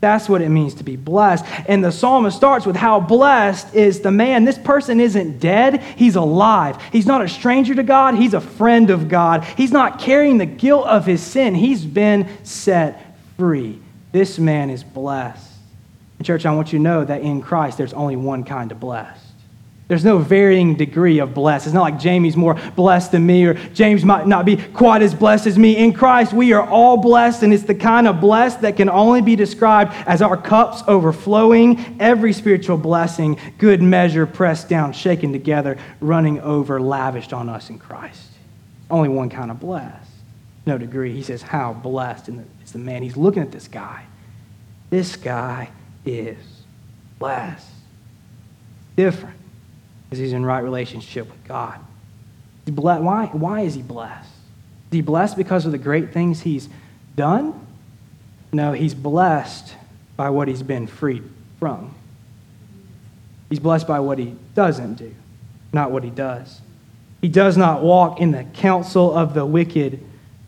That's 0.01 0.27
what 0.27 0.41
it 0.41 0.49
means 0.49 0.73
to 0.75 0.83
be 0.83 0.95
blessed. 0.95 1.45
And 1.67 1.83
the 1.83 1.91
psalmist 1.91 2.35
starts 2.35 2.65
with 2.65 2.75
how 2.75 2.99
blessed 2.99 3.75
is 3.75 4.01
the 4.01 4.11
man. 4.11 4.45
This 4.45 4.57
person 4.57 4.99
isn't 4.99 5.39
dead, 5.39 5.81
he's 5.95 6.15
alive. 6.15 6.81
He's 6.91 7.05
not 7.05 7.21
a 7.21 7.29
stranger 7.29 7.75
to 7.75 7.83
God, 7.83 8.15
he's 8.15 8.33
a 8.33 8.41
friend 8.41 8.89
of 8.89 9.07
God. 9.07 9.43
He's 9.43 9.71
not 9.71 9.99
carrying 9.99 10.39
the 10.39 10.47
guilt 10.47 10.87
of 10.87 11.05
his 11.05 11.21
sin, 11.21 11.53
he's 11.53 11.85
been 11.85 12.27
set 12.43 13.15
free. 13.37 13.79
This 14.11 14.39
man 14.39 14.71
is 14.71 14.83
blessed. 14.83 15.49
And 16.17 16.25
church, 16.25 16.45
I 16.45 16.53
want 16.53 16.73
you 16.73 16.79
to 16.79 16.83
know 16.83 17.05
that 17.05 17.21
in 17.21 17.41
Christ 17.41 17.77
there's 17.77 17.93
only 17.93 18.15
one 18.15 18.43
kind 18.43 18.71
of 18.71 18.79
blessed. 18.79 19.20
There's 19.91 20.05
no 20.05 20.19
varying 20.19 20.75
degree 20.75 21.19
of 21.19 21.33
blessed. 21.33 21.67
It's 21.67 21.73
not 21.73 21.81
like 21.81 21.99
Jamie's 21.99 22.37
more 22.37 22.53
blessed 22.77 23.11
than 23.11 23.25
me 23.25 23.43
or 23.43 23.55
James 23.73 24.05
might 24.05 24.25
not 24.25 24.45
be 24.45 24.55
quite 24.55 25.01
as 25.01 25.13
blessed 25.13 25.47
as 25.47 25.59
me. 25.59 25.75
In 25.75 25.91
Christ, 25.91 26.31
we 26.31 26.53
are 26.53 26.65
all 26.65 26.95
blessed, 26.95 27.43
and 27.43 27.53
it's 27.53 27.63
the 27.63 27.75
kind 27.75 28.07
of 28.07 28.21
blessed 28.21 28.61
that 28.61 28.77
can 28.77 28.89
only 28.89 29.21
be 29.21 29.35
described 29.35 29.91
as 30.07 30.21
our 30.21 30.37
cups 30.37 30.81
overflowing, 30.87 31.97
every 31.99 32.31
spiritual 32.31 32.77
blessing, 32.77 33.37
good 33.57 33.81
measure, 33.81 34.25
pressed 34.25 34.69
down, 34.69 34.93
shaken 34.93 35.33
together, 35.33 35.77
running 35.99 36.39
over, 36.39 36.79
lavished 36.79 37.33
on 37.33 37.49
us 37.49 37.69
in 37.69 37.77
Christ. 37.77 38.29
Only 38.89 39.09
one 39.09 39.29
kind 39.29 39.51
of 39.51 39.59
blessed. 39.59 40.09
No 40.65 40.77
degree. 40.77 41.13
He 41.13 41.21
says, 41.21 41.41
How 41.41 41.73
blessed 41.73 42.29
it's 42.61 42.71
the 42.71 42.79
man. 42.79 43.03
He's 43.03 43.17
looking 43.17 43.43
at 43.43 43.51
this 43.51 43.67
guy. 43.67 44.05
This 44.89 45.17
guy 45.17 45.69
is 46.05 46.37
blessed. 47.19 47.67
Different 48.95 49.40
because 50.11 50.19
he's 50.19 50.33
in 50.33 50.45
right 50.45 50.59
relationship 50.59 51.25
with 51.31 51.41
God. 51.45 51.79
Why, 52.65 53.27
why 53.27 53.61
is 53.61 53.75
he 53.75 53.81
blessed? 53.81 54.27
Is 54.91 54.97
he 54.97 55.01
blessed 55.01 55.37
because 55.37 55.65
of 55.65 55.71
the 55.71 55.77
great 55.77 56.11
things 56.11 56.41
he's 56.41 56.67
done? 57.15 57.65
No, 58.51 58.73
he's 58.73 58.93
blessed 58.93 59.73
by 60.17 60.29
what 60.29 60.49
he's 60.49 60.63
been 60.63 60.85
freed 60.85 61.23
from. 61.59 61.95
He's 63.49 63.59
blessed 63.59 63.87
by 63.87 64.01
what 64.01 64.19
he 64.19 64.35
doesn't 64.53 64.95
do, 64.95 65.15
not 65.71 65.91
what 65.91 66.03
he 66.03 66.09
does. 66.09 66.59
He 67.21 67.29
does 67.29 67.55
not 67.55 67.81
walk 67.81 68.19
in 68.19 68.31
the 68.31 68.43
counsel 68.43 69.17
of 69.17 69.33
the 69.33 69.45
wicked, 69.45 70.03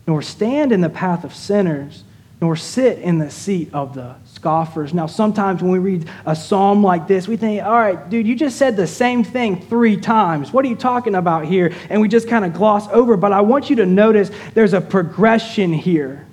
nor 0.06 0.20
stand 0.20 0.72
in 0.72 0.82
the 0.82 0.90
path 0.90 1.24
of 1.24 1.34
sinners, 1.34 2.04
nor 2.44 2.56
sit 2.56 2.98
in 2.98 3.16
the 3.16 3.30
seat 3.30 3.70
of 3.72 3.94
the 3.94 4.14
scoffers. 4.26 4.92
Now, 4.92 5.06
sometimes 5.06 5.62
when 5.62 5.72
we 5.72 5.78
read 5.78 6.10
a 6.26 6.36
psalm 6.36 6.84
like 6.84 7.08
this, 7.08 7.26
we 7.26 7.38
think, 7.38 7.64
all 7.64 7.72
right, 7.72 8.10
dude, 8.10 8.26
you 8.26 8.34
just 8.34 8.58
said 8.58 8.76
the 8.76 8.86
same 8.86 9.24
thing 9.24 9.62
three 9.62 9.96
times. 9.96 10.52
What 10.52 10.62
are 10.66 10.68
you 10.68 10.76
talking 10.76 11.14
about 11.14 11.46
here? 11.46 11.72
And 11.88 12.02
we 12.02 12.08
just 12.08 12.28
kind 12.28 12.44
of 12.44 12.52
gloss 12.52 12.86
over. 12.88 13.16
But 13.16 13.32
I 13.32 13.40
want 13.40 13.70
you 13.70 13.76
to 13.76 13.86
notice 13.86 14.30
there's 14.52 14.74
a 14.74 14.80
progression 14.82 15.72
here. 15.72 16.26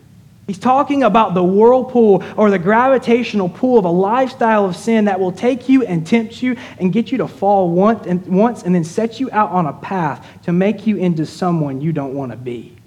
He's 0.47 0.59
talking 0.59 1.03
about 1.03 1.33
the 1.33 1.45
whirlpool 1.45 2.25
or 2.35 2.49
the 2.49 2.59
gravitational 2.59 3.47
pull 3.47 3.79
of 3.79 3.85
a 3.85 3.89
lifestyle 3.89 4.65
of 4.65 4.75
sin 4.75 5.05
that 5.05 5.17
will 5.17 5.31
take 5.31 5.69
you 5.69 5.85
and 5.85 6.05
tempt 6.05 6.43
you 6.43 6.57
and 6.77 6.91
get 6.91 7.13
you 7.13 7.19
to 7.19 7.27
fall 7.29 7.69
once 7.69 8.05
and, 8.05 8.27
once 8.27 8.63
and 8.63 8.75
then 8.75 8.83
set 8.83 9.21
you 9.21 9.29
out 9.31 9.51
on 9.51 9.65
a 9.65 9.71
path 9.71 10.27
to 10.43 10.51
make 10.51 10.85
you 10.85 10.97
into 10.97 11.25
someone 11.25 11.79
you 11.79 11.93
don't 11.93 12.13
want 12.13 12.33
to 12.33 12.37
be. 12.37 12.80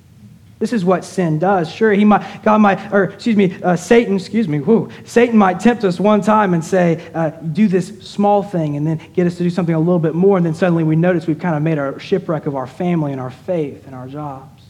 This 0.61 0.73
is 0.73 0.84
what 0.84 1.04
sin 1.04 1.38
does. 1.38 1.70
Sure, 1.70 1.92
he 1.92 2.04
might, 2.04 2.42
God 2.42 2.58
might, 2.58 2.92
or 2.92 3.04
excuse 3.04 3.37
me, 3.37 3.61
uh, 3.62 3.76
Satan, 3.76 4.16
excuse 4.16 4.46
me, 4.46 4.61
whoo, 4.61 4.90
Satan 5.04 5.37
might 5.37 5.61
tempt 5.61 5.84
us 5.84 5.99
one 5.99 6.20
time 6.20 6.54
and 6.54 6.64
say, 6.64 7.11
uh, 7.12 7.30
do 7.30 7.66
this 7.66 8.00
small 8.00 8.42
thing, 8.42 8.76
and 8.76 8.87
then 8.87 9.00
get 9.14 9.26
us 9.26 9.37
to 9.37 9.42
do 9.42 9.50
something 9.50 9.75
a 9.75 9.78
little 9.78 9.99
bit 9.99 10.14
more, 10.14 10.37
and 10.37 10.46
then 10.46 10.54
suddenly 10.54 10.84
we 10.84 10.96
notice 10.96 11.26
we've 11.26 11.40
kind 11.40 11.56
of 11.56 11.62
made 11.62 11.78
a 11.78 11.99
shipwreck 11.99 12.46
of 12.46 12.54
our 12.54 12.66
family 12.66 13.12
and 13.12 13.20
our 13.20 13.30
faith 13.30 13.84
and 13.87 13.94
our 13.94 14.06
jobs. 14.06 14.62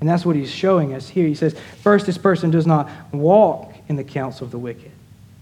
And 0.00 0.08
that's 0.08 0.26
what 0.26 0.36
he's 0.36 0.50
showing 0.50 0.92
us 0.92 1.08
here. 1.08 1.26
He 1.26 1.34
says, 1.34 1.56
first, 1.82 2.04
this 2.04 2.18
person 2.18 2.50
does 2.50 2.66
not 2.66 2.90
walk 3.12 3.72
in 3.88 3.96
the 3.96 4.04
counsel 4.04 4.44
of 4.44 4.50
the 4.50 4.58
wicked, 4.58 4.92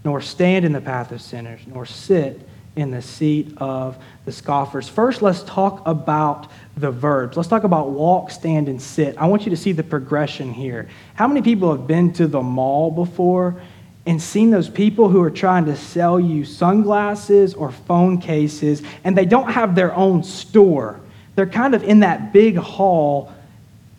nor 0.05 0.21
stand 0.21 0.63
in 0.63 0.71
the 0.71 0.81
path 0.81 1.11
of 1.11 1.21
sinners, 1.21 1.59
nor 1.67 1.85
sit 1.85 2.39
in 2.75 2.91
the 2.91 3.01
seat 3.01 3.53
of 3.57 3.97
the 4.25 4.31
scoffers. 4.31 4.89
First, 4.89 5.21
let's 5.21 5.43
talk 5.43 5.81
about 5.85 6.51
the 6.75 6.91
verbs. 6.91 7.37
Let's 7.37 7.49
talk 7.49 7.63
about 7.63 7.89
walk, 7.89 8.31
stand, 8.31 8.67
and 8.67 8.81
sit. 8.81 9.17
I 9.17 9.27
want 9.27 9.45
you 9.45 9.49
to 9.51 9.57
see 9.57 9.71
the 9.71 9.83
progression 9.83 10.51
here. 10.51 10.89
How 11.13 11.27
many 11.27 11.41
people 11.41 11.71
have 11.75 11.87
been 11.87 12.11
to 12.13 12.27
the 12.27 12.41
mall 12.41 12.91
before 12.91 13.61
and 14.05 14.21
seen 14.21 14.51
those 14.51 14.69
people 14.69 15.09
who 15.09 15.21
are 15.21 15.31
trying 15.31 15.65
to 15.65 15.75
sell 15.75 16.19
you 16.19 16.43
sunglasses 16.43 17.53
or 17.53 17.71
phone 17.71 18.19
cases 18.19 18.83
and 19.03 19.17
they 19.17 19.25
don't 19.25 19.51
have 19.51 19.75
their 19.75 19.95
own 19.95 20.23
store? 20.23 20.99
They're 21.35 21.45
kind 21.45 21.75
of 21.75 21.83
in 21.83 22.01
that 22.01 22.33
big 22.33 22.57
hall 22.57 23.33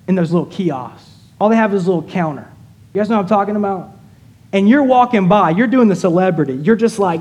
in 0.06 0.14
those 0.14 0.32
little 0.32 0.50
kiosks. 0.50 1.10
All 1.40 1.48
they 1.48 1.56
have 1.56 1.74
is 1.74 1.86
a 1.86 1.92
little 1.92 2.08
counter. 2.08 2.46
You 2.92 3.00
guys 3.00 3.10
know 3.10 3.16
what 3.16 3.22
I'm 3.22 3.28
talking 3.28 3.56
about? 3.56 3.90
And 4.52 4.68
you're 4.68 4.84
walking 4.84 5.28
by, 5.28 5.50
you're 5.50 5.66
doing 5.66 5.88
the 5.88 5.96
celebrity. 5.96 6.54
You're 6.54 6.76
just 6.76 6.98
like, 6.98 7.20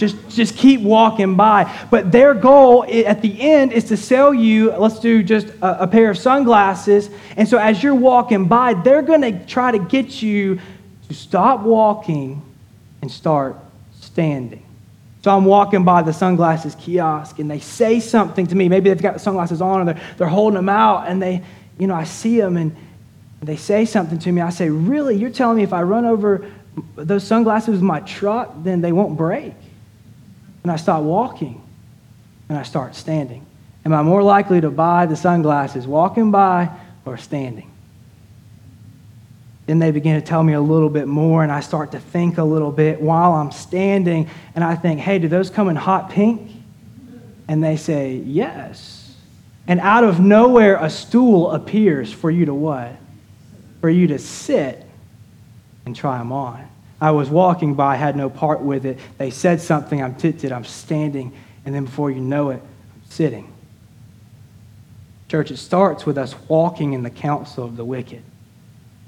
just, 0.00 0.30
just 0.30 0.56
keep 0.56 0.80
walking 0.80 1.36
by. 1.36 1.70
But 1.90 2.10
their 2.10 2.32
goal 2.32 2.86
at 2.88 3.20
the 3.20 3.38
end 3.38 3.74
is 3.74 3.84
to 3.84 3.98
sell 3.98 4.32
you, 4.32 4.72
let's 4.72 4.98
do 4.98 5.22
just 5.22 5.48
a, 5.60 5.82
a 5.82 5.86
pair 5.86 6.10
of 6.10 6.16
sunglasses. 6.16 7.10
And 7.36 7.46
so 7.46 7.58
as 7.58 7.82
you're 7.82 7.94
walking 7.94 8.46
by, 8.48 8.72
they're 8.72 9.02
going 9.02 9.20
to 9.20 9.46
try 9.46 9.70
to 9.70 9.78
get 9.78 10.22
you 10.22 10.58
to 11.08 11.14
stop 11.14 11.60
walking 11.60 12.40
and 13.02 13.10
start 13.10 13.56
standing. 14.00 14.64
So 15.22 15.36
I'm 15.36 15.44
walking 15.44 15.84
by 15.84 16.00
the 16.00 16.14
sunglasses 16.14 16.74
kiosk 16.76 17.38
and 17.38 17.50
they 17.50 17.60
say 17.60 18.00
something 18.00 18.46
to 18.46 18.54
me. 18.54 18.70
Maybe 18.70 18.88
they've 18.88 19.02
got 19.02 19.12
the 19.12 19.20
sunglasses 19.20 19.60
on 19.60 19.82
or 19.82 19.92
they're, 19.92 20.02
they're 20.16 20.28
holding 20.28 20.54
them 20.54 20.70
out 20.70 21.08
and 21.08 21.20
they, 21.20 21.42
you 21.78 21.86
know, 21.86 21.94
I 21.94 22.04
see 22.04 22.40
them 22.40 22.56
and 22.56 22.74
they 23.42 23.56
say 23.56 23.84
something 23.84 24.18
to 24.20 24.32
me. 24.32 24.40
I 24.40 24.48
say, 24.48 24.70
Really? 24.70 25.14
You're 25.16 25.28
telling 25.28 25.58
me 25.58 25.62
if 25.62 25.74
I 25.74 25.82
run 25.82 26.06
over 26.06 26.50
those 26.96 27.22
sunglasses 27.22 27.72
with 27.72 27.82
my 27.82 28.00
truck, 28.00 28.50
then 28.62 28.80
they 28.80 28.92
won't 28.92 29.18
break? 29.18 29.52
And 30.62 30.72
I 30.72 30.76
start 30.76 31.02
walking 31.02 31.62
and 32.48 32.58
I 32.58 32.62
start 32.62 32.94
standing? 32.94 33.46
Am 33.84 33.92
I 33.92 34.02
more 34.02 34.22
likely 34.22 34.60
to 34.60 34.70
buy 34.70 35.06
the 35.06 35.16
sunglasses 35.16 35.86
walking 35.86 36.30
by 36.30 36.70
or 37.04 37.16
standing? 37.16 37.70
Then 39.66 39.78
they 39.78 39.90
begin 39.90 40.20
to 40.20 40.26
tell 40.26 40.42
me 40.42 40.52
a 40.52 40.60
little 40.60 40.88
bit 40.88 41.06
more, 41.06 41.42
and 41.42 41.52
I 41.52 41.60
start 41.60 41.92
to 41.92 42.00
think 42.00 42.38
a 42.38 42.44
little 42.44 42.72
bit 42.72 43.00
while 43.00 43.32
I'm 43.34 43.52
standing, 43.52 44.28
and 44.54 44.64
I 44.64 44.74
think, 44.74 45.00
hey, 45.00 45.18
do 45.18 45.28
those 45.28 45.48
come 45.48 45.68
in 45.68 45.76
hot 45.76 46.10
pink? 46.10 46.50
And 47.46 47.62
they 47.62 47.76
say, 47.76 48.14
yes. 48.14 49.14
And 49.66 49.80
out 49.80 50.04
of 50.04 50.20
nowhere, 50.20 50.76
a 50.76 50.90
stool 50.90 51.52
appears 51.52 52.12
for 52.12 52.30
you 52.30 52.46
to 52.46 52.54
what? 52.54 52.96
For 53.80 53.88
you 53.88 54.08
to 54.08 54.18
sit 54.18 54.84
and 55.86 55.94
try 55.94 56.18
them 56.18 56.32
on. 56.32 56.69
I 57.00 57.12
was 57.12 57.30
walking 57.30 57.74
by, 57.74 57.96
had 57.96 58.16
no 58.16 58.28
part 58.28 58.60
with 58.60 58.84
it. 58.84 58.98
They 59.16 59.30
said 59.30 59.60
something, 59.60 60.02
I'm 60.02 60.14
tempted, 60.14 60.52
I'm 60.52 60.64
standing, 60.64 61.32
and 61.64 61.74
then 61.74 61.86
before 61.86 62.10
you 62.10 62.20
know 62.20 62.50
it, 62.50 62.62
I'm 62.62 63.10
sitting. 63.10 63.52
Church, 65.28 65.50
it 65.50 65.56
starts 65.58 66.04
with 66.04 66.18
us 66.18 66.34
walking 66.48 66.92
in 66.92 67.02
the 67.02 67.10
counsel 67.10 67.64
of 67.64 67.76
the 67.76 67.84
wicked. 67.84 68.22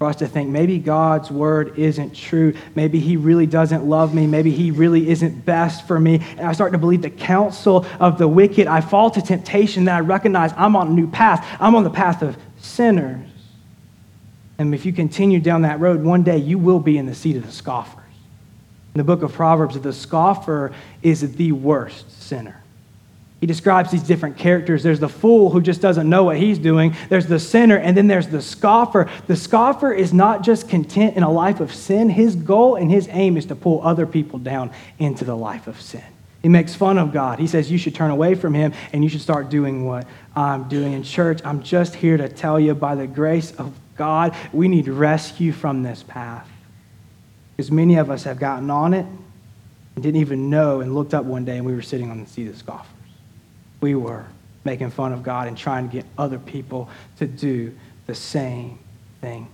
for 0.03 0.09
us 0.09 0.17
to 0.17 0.27
think 0.27 0.51
maybe 0.51 0.81
God's 0.81 1.31
word 1.31 1.79
isn't 1.79 2.13
true. 2.17 2.55
Maybe 2.75 2.99
he 2.99 3.17
really 3.17 3.47
doesn't 3.47 3.85
love 3.85 4.13
me. 4.13 4.27
Maybe 4.27 4.51
he 4.51 4.73
really 4.73 5.09
isn't 5.09 5.45
best 5.45 5.87
for 5.87 6.01
me. 6.01 6.21
And 6.31 6.41
I 6.41 6.55
start 6.55 6.73
to 6.73 6.79
believe 6.79 7.03
the 7.03 7.11
counsel 7.11 7.87
of 8.01 8.19
the 8.19 8.27
wicked. 8.27 8.67
I 8.67 8.81
fall 8.81 9.13
to 9.13 9.23
temptation 9.23 9.85
that 9.85 9.95
I 9.95 10.01
recognize 10.01 10.53
I'm 10.57 10.75
on 10.75 10.89
a 10.89 10.91
new 10.91 11.09
path. 11.09 11.47
I'm 11.61 11.77
on 11.77 11.85
the 11.85 11.91
path 11.91 12.21
of 12.21 12.37
sinners. 12.59 13.29
And 14.63 14.75
if 14.75 14.87
you 14.87 14.93
continue 14.93 15.41
down 15.41 15.63
that 15.63 15.81
road, 15.81 16.03
one 16.05 16.23
day 16.23 16.39
you 16.39 16.57
will 16.57 16.79
be 16.79 16.97
in 16.97 17.07
the 17.07 17.15
seat 17.15 17.37
of 17.37 17.45
the 17.45 17.53
scoffers. 17.53 17.99
In 18.95 18.99
the 18.99 19.05
book 19.05 19.23
of 19.23 19.33
Proverbs, 19.33 19.79
the 19.81 19.93
scoffer 19.93 20.73
is 21.03 21.35
the 21.35 21.51
worst 21.51 22.23
sinner. 22.23 22.63
He 23.41 23.47
describes 23.49 23.91
these 23.91 24.05
different 24.05 24.37
characters. 24.37 24.85
There's 24.85 25.01
the 25.01 25.09
fool 25.09 25.51
who 25.51 25.61
just 25.61 25.81
doesn't 25.81 26.09
know 26.09 26.23
what 26.23 26.37
he's 26.37 26.61
doing. 26.61 26.95
There's 27.09 27.27
the 27.27 27.41
sinner, 27.41 27.77
and 27.77 27.97
then 27.97 28.07
there's 28.07 28.29
the 28.29 28.41
scoffer. 28.41 29.11
The 29.27 29.35
scoffer 29.35 29.93
is 29.93 30.13
not 30.13 30.45
just 30.45 30.69
content 30.69 31.17
in 31.17 31.25
a 31.25 31.31
life 31.31 31.59
of 31.59 31.75
sin. 31.75 32.09
His 32.09 32.37
goal 32.37 32.77
and 32.77 32.89
his 32.89 33.09
aim 33.11 33.37
is 33.37 33.47
to 33.47 33.57
pull 33.57 33.83
other 33.83 34.07
people 34.07 34.39
down 34.39 34.71
into 35.01 35.25
the 35.25 35.37
life 35.37 35.67
of 35.67 35.81
sin. 35.81 36.05
He 36.41 36.49
makes 36.49 36.75
fun 36.75 36.99
of 36.99 37.13
God. 37.13 37.41
He 37.41 37.49
says 37.49 37.71
you 37.71 37.79
should 37.79 37.97
turn 37.97 38.13
away 38.13 38.37
from 38.37 38.55
him 38.55 38.75
and 38.93 39.03
you 39.03 39.11
should 39.11 39.21
start 39.21 39.49
doing 39.49 39.87
what 39.87 40.07
I'm 40.37 40.69
doing 40.69 40.93
in 40.93 41.03
church. 41.03 41.41
I'm 41.45 41.63
just 41.63 41.97
here 41.97 42.17
to 42.17 42.29
tell 42.29 42.61
you 42.61 42.75
by 42.75 42.95
the 42.95 43.07
grace 43.07 43.53
of 43.53 43.73
God, 43.97 44.35
we 44.53 44.69
need 44.69 44.89
rescue 44.89 45.53
from 45.53 45.83
this 45.83 46.03
path. 46.03 46.49
Because 47.57 47.71
many 47.71 47.97
of 47.97 48.11
us 48.11 48.25
have 48.25 48.39
gotten 48.39 48.71
on 48.71 48.95
it 48.95 49.07
and 49.95 50.03
didn't 50.03 50.21
even 50.21 50.49
know 50.51 50.81
and 50.81 50.95
looked 50.95 51.15
up 51.15 51.25
one 51.25 51.45
day 51.45 51.59
and 51.59 51.67
we 51.67 51.75
were 51.75 51.83
sitting 51.83 52.11
on 52.11 52.21
the 52.21 52.27
seat 52.27 52.47
of 52.47 52.55
the 52.55 52.59
scoffer 52.59 52.89
we 53.83 53.95
were 53.95 54.25
making 54.65 54.91
fun 54.91 55.13
of 55.13 55.23
God 55.23 55.49
and 55.49 55.59
trying 55.59 55.91
to 55.91 55.93
get 55.93 56.07
other 56.17 56.39
people 56.39 56.89
to 57.19 57.27
do 57.27 57.75
the 58.07 58.15
same 58.15 58.79
thing. 59.21 59.49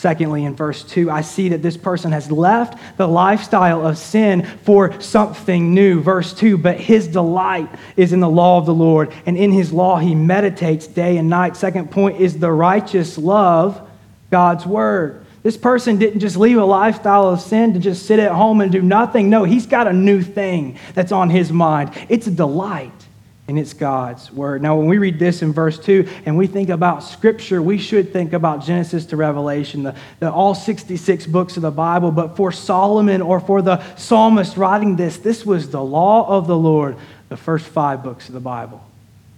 Secondly, 0.00 0.46
in 0.46 0.56
verse 0.56 0.82
2, 0.82 1.10
I 1.10 1.20
see 1.20 1.50
that 1.50 1.60
this 1.60 1.76
person 1.76 2.12
has 2.12 2.32
left 2.32 2.96
the 2.96 3.06
lifestyle 3.06 3.86
of 3.86 3.98
sin 3.98 4.46
for 4.62 4.98
something 4.98 5.74
new. 5.74 6.00
Verse 6.00 6.32
2, 6.32 6.56
but 6.56 6.80
his 6.80 7.06
delight 7.06 7.68
is 7.98 8.14
in 8.14 8.20
the 8.20 8.28
law 8.28 8.56
of 8.56 8.64
the 8.64 8.72
Lord, 8.72 9.12
and 9.26 9.36
in 9.36 9.52
his 9.52 9.74
law 9.74 9.98
he 9.98 10.14
meditates 10.14 10.86
day 10.86 11.18
and 11.18 11.28
night. 11.28 11.54
Second 11.54 11.90
point 11.90 12.18
is 12.18 12.38
the 12.38 12.50
righteous 12.50 13.18
love 13.18 13.86
God's 14.30 14.64
word. 14.64 15.22
This 15.42 15.58
person 15.58 15.98
didn't 15.98 16.20
just 16.20 16.38
leave 16.38 16.56
a 16.56 16.64
lifestyle 16.64 17.28
of 17.28 17.42
sin 17.42 17.74
to 17.74 17.78
just 17.78 18.06
sit 18.06 18.18
at 18.18 18.32
home 18.32 18.62
and 18.62 18.72
do 18.72 18.80
nothing. 18.80 19.28
No, 19.28 19.44
he's 19.44 19.66
got 19.66 19.86
a 19.86 19.92
new 19.92 20.22
thing 20.22 20.78
that's 20.94 21.12
on 21.12 21.28
his 21.28 21.52
mind. 21.52 21.90
It's 22.08 22.26
a 22.26 22.30
delight 22.30 23.06
and 23.50 23.58
it's 23.58 23.74
God's 23.74 24.30
word. 24.30 24.62
Now, 24.62 24.76
when 24.76 24.86
we 24.86 24.98
read 24.98 25.18
this 25.18 25.42
in 25.42 25.52
verse 25.52 25.76
2 25.76 26.08
and 26.24 26.38
we 26.38 26.46
think 26.46 26.68
about 26.68 27.02
scripture, 27.02 27.60
we 27.60 27.78
should 27.78 28.12
think 28.12 28.32
about 28.32 28.62
Genesis 28.64 29.06
to 29.06 29.16
Revelation, 29.16 29.82
the, 29.82 29.96
the, 30.20 30.30
all 30.30 30.54
66 30.54 31.26
books 31.26 31.56
of 31.56 31.62
the 31.62 31.72
Bible. 31.72 32.12
But 32.12 32.36
for 32.36 32.52
Solomon 32.52 33.20
or 33.20 33.40
for 33.40 33.60
the 33.60 33.84
psalmist 33.96 34.56
writing 34.56 34.94
this, 34.94 35.18
this 35.18 35.44
was 35.44 35.68
the 35.68 35.82
law 35.82 36.28
of 36.28 36.46
the 36.46 36.56
Lord, 36.56 36.96
the 37.28 37.36
first 37.36 37.66
five 37.66 38.04
books 38.04 38.28
of 38.28 38.34
the 38.34 38.40
Bible. 38.40 38.86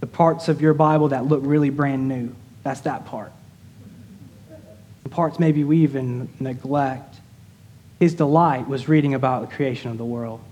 The 0.00 0.06
parts 0.06 0.48
of 0.48 0.60
your 0.60 0.74
Bible 0.74 1.08
that 1.08 1.24
look 1.24 1.40
really 1.42 1.70
brand 1.70 2.06
new. 2.06 2.34
That's 2.64 2.82
that 2.82 3.06
part. 3.06 3.32
The 5.04 5.08
parts 5.08 5.38
maybe 5.38 5.64
we 5.64 5.78
even 5.84 6.28
neglect. 6.38 7.16
His 7.98 8.12
delight 8.12 8.68
was 8.68 8.88
reading 8.88 9.14
about 9.14 9.48
the 9.48 9.56
creation 9.56 9.90
of 9.90 9.96
the 9.96 10.04
world 10.04 10.42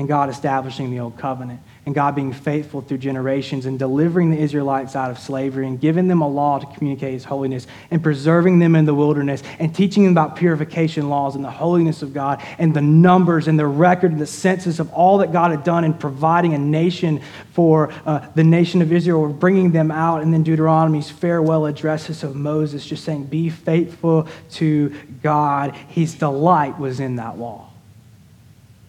and 0.00 0.08
God 0.08 0.30
establishing 0.30 0.90
the 0.90 0.98
old 0.98 1.18
covenant 1.18 1.60
and 1.84 1.94
God 1.94 2.14
being 2.14 2.32
faithful 2.32 2.80
through 2.80 2.96
generations 2.96 3.66
and 3.66 3.78
delivering 3.78 4.30
the 4.30 4.38
Israelites 4.38 4.96
out 4.96 5.10
of 5.10 5.18
slavery 5.18 5.66
and 5.66 5.78
giving 5.78 6.08
them 6.08 6.22
a 6.22 6.26
law 6.26 6.58
to 6.58 6.64
communicate 6.74 7.12
his 7.12 7.24
holiness 7.24 7.66
and 7.90 8.02
preserving 8.02 8.60
them 8.60 8.74
in 8.74 8.86
the 8.86 8.94
wilderness 8.94 9.42
and 9.58 9.74
teaching 9.74 10.04
them 10.04 10.12
about 10.12 10.36
purification 10.36 11.10
laws 11.10 11.34
and 11.36 11.44
the 11.44 11.50
holiness 11.50 12.00
of 12.00 12.14
God 12.14 12.42
and 12.58 12.72
the 12.72 12.80
numbers 12.80 13.46
and 13.46 13.58
the 13.58 13.66
record 13.66 14.10
and 14.10 14.18
the 14.18 14.26
census 14.26 14.78
of 14.78 14.90
all 14.94 15.18
that 15.18 15.34
God 15.34 15.50
had 15.50 15.64
done 15.64 15.84
in 15.84 15.92
providing 15.92 16.54
a 16.54 16.58
nation 16.58 17.20
for 17.52 17.92
uh, 18.06 18.26
the 18.34 18.42
nation 18.42 18.80
of 18.80 18.94
Israel, 18.94 19.30
bringing 19.30 19.70
them 19.70 19.90
out. 19.90 20.22
And 20.22 20.32
then 20.32 20.42
Deuteronomy's 20.42 21.10
farewell 21.10 21.66
addresses 21.66 22.24
of 22.24 22.34
Moses 22.34 22.86
just 22.86 23.04
saying, 23.04 23.24
Be 23.24 23.50
faithful 23.50 24.28
to 24.52 24.94
God. 25.22 25.76
His 25.76 26.14
delight 26.14 26.78
was 26.78 27.00
in 27.00 27.16
that 27.16 27.36
law. 27.38 27.69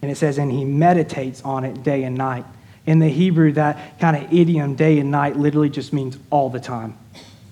And 0.02 0.10
it 0.10 0.16
says, 0.16 0.38
And 0.38 0.52
he 0.52 0.66
meditates 0.66 1.42
on 1.44 1.64
it 1.64 1.84
day 1.84 2.04
and 2.04 2.16
night. 2.16 2.46
In 2.86 3.00
the 3.00 3.10
Hebrew, 3.10 3.52
that 3.54 4.00
kind 4.00 4.18
of 4.18 4.34
idiom, 4.34 4.76
day 4.76 5.00
and 5.00 5.12
night, 5.12 5.38
literally 5.38 5.70
just 5.70 5.94
means 5.94 6.18
all 6.32 6.50
the 6.50 6.60
time. 6.60 6.98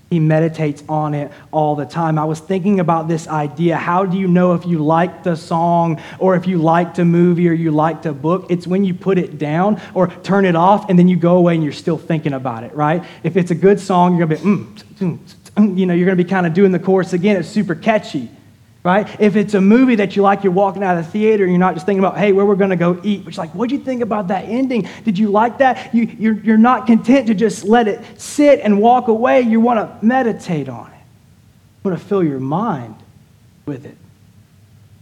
He 0.10 0.20
meditates 0.20 0.84
on 0.90 1.14
it 1.14 1.32
all 1.52 1.76
the 1.76 1.86
time. 1.86 2.18
I 2.18 2.26
was 2.26 2.40
thinking 2.40 2.80
about 2.80 3.08
this 3.08 3.28
idea. 3.28 3.78
How 3.78 4.06
do 4.06 4.18
you 4.18 4.28
know 4.28 4.56
if 4.56 4.66
you 4.66 4.80
liked 4.84 5.24
the 5.24 5.36
song 5.36 6.02
or 6.18 6.36
if 6.36 6.48
you 6.48 6.58
liked 6.58 6.98
a 6.98 7.06
movie 7.06 7.48
or 7.48 7.54
you 7.54 7.70
liked 7.70 8.08
a 8.08 8.14
book? 8.14 8.48
It's 8.50 8.66
when 8.66 8.84
you 8.84 8.96
put 8.96 9.20
it 9.20 9.38
down 9.38 9.80
or 9.94 10.08
turn 10.08 10.46
it 10.46 10.56
off 10.56 10.90
and 10.90 10.98
then 10.98 11.08
you 11.08 11.16
go 11.16 11.38
away 11.38 11.54
and 11.54 11.64
you're 11.64 11.72
still 11.72 12.00
thinking 12.00 12.34
about 12.34 12.64
it, 12.64 12.74
right? 12.74 13.04
If 13.22 13.38
it's 13.38 13.52
a 13.52 13.56
good 13.56 13.80
song, 13.80 14.18
you're 14.18 14.26
going 14.26 14.40
to 14.40 14.44
be, 14.44 14.50
mm, 14.50 15.18
mm, 15.18 15.20
mm, 15.56 15.78
you 15.78 15.86
know, 15.86 15.94
you're 15.94 16.08
going 16.08 16.18
to 16.18 16.24
be 16.24 16.30
kind 16.30 16.48
of 16.48 16.56
doing 16.56 16.72
the 16.72 16.80
chorus 16.80 17.14
again. 17.14 17.38
It's 17.38 17.48
super 17.48 17.76
catchy 17.76 18.32
right? 18.84 19.20
If 19.20 19.36
it's 19.36 19.54
a 19.54 19.62
movie 19.62 19.96
that 19.96 20.16
you 20.16 20.22
like, 20.22 20.44
you're 20.44 20.54
walking 20.54 20.84
out 20.84 20.98
of 20.98 21.06
the 21.06 21.12
theater 21.12 21.44
and 21.44 21.52
you're 21.52 21.60
not 21.60 21.74
just 21.74 21.86
thinking 21.86 22.04
about, 22.04 22.18
hey, 22.18 22.32
where 22.32 22.46
we're 22.46 22.56
going 22.56 22.70
to 22.70 22.76
go 22.76 23.00
eat, 23.04 23.26
which 23.26 23.38
like, 23.38 23.52
what'd 23.52 23.72
you 23.72 23.84
think 23.84 24.02
about 24.02 24.30
that 24.30 24.46
ending? 24.46 24.88
Did 25.04 25.18
you 25.18 25.30
like 25.30 25.58
that? 25.58 25.94
You, 25.94 26.04
you're, 26.18 26.34
you're 26.36 26.58
not 26.58 26.88
content 26.88 27.28
to 27.28 27.34
just 27.34 27.66
let 27.66 27.88
it 27.88 28.02
sit 28.20 28.60
and 28.62 28.80
walk 28.80 29.08
away. 29.08 29.42
You 29.42 29.60
want 29.60 29.80
to 29.80 30.06
meditate 30.06 30.70
on 30.70 30.88
it. 30.88 30.94
You 31.84 31.92
want 31.92 32.02
to 32.02 32.06
fill 32.06 32.24
your 32.24 32.40
mind 32.40 32.96
with 33.66 33.86
it. 33.86 33.98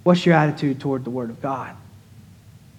What's 0.04 0.26
your 0.26 0.36
attitude 0.36 0.80
toward 0.80 1.04
the 1.04 1.10
Word 1.10 1.30
of 1.30 1.42
God? 1.42 1.76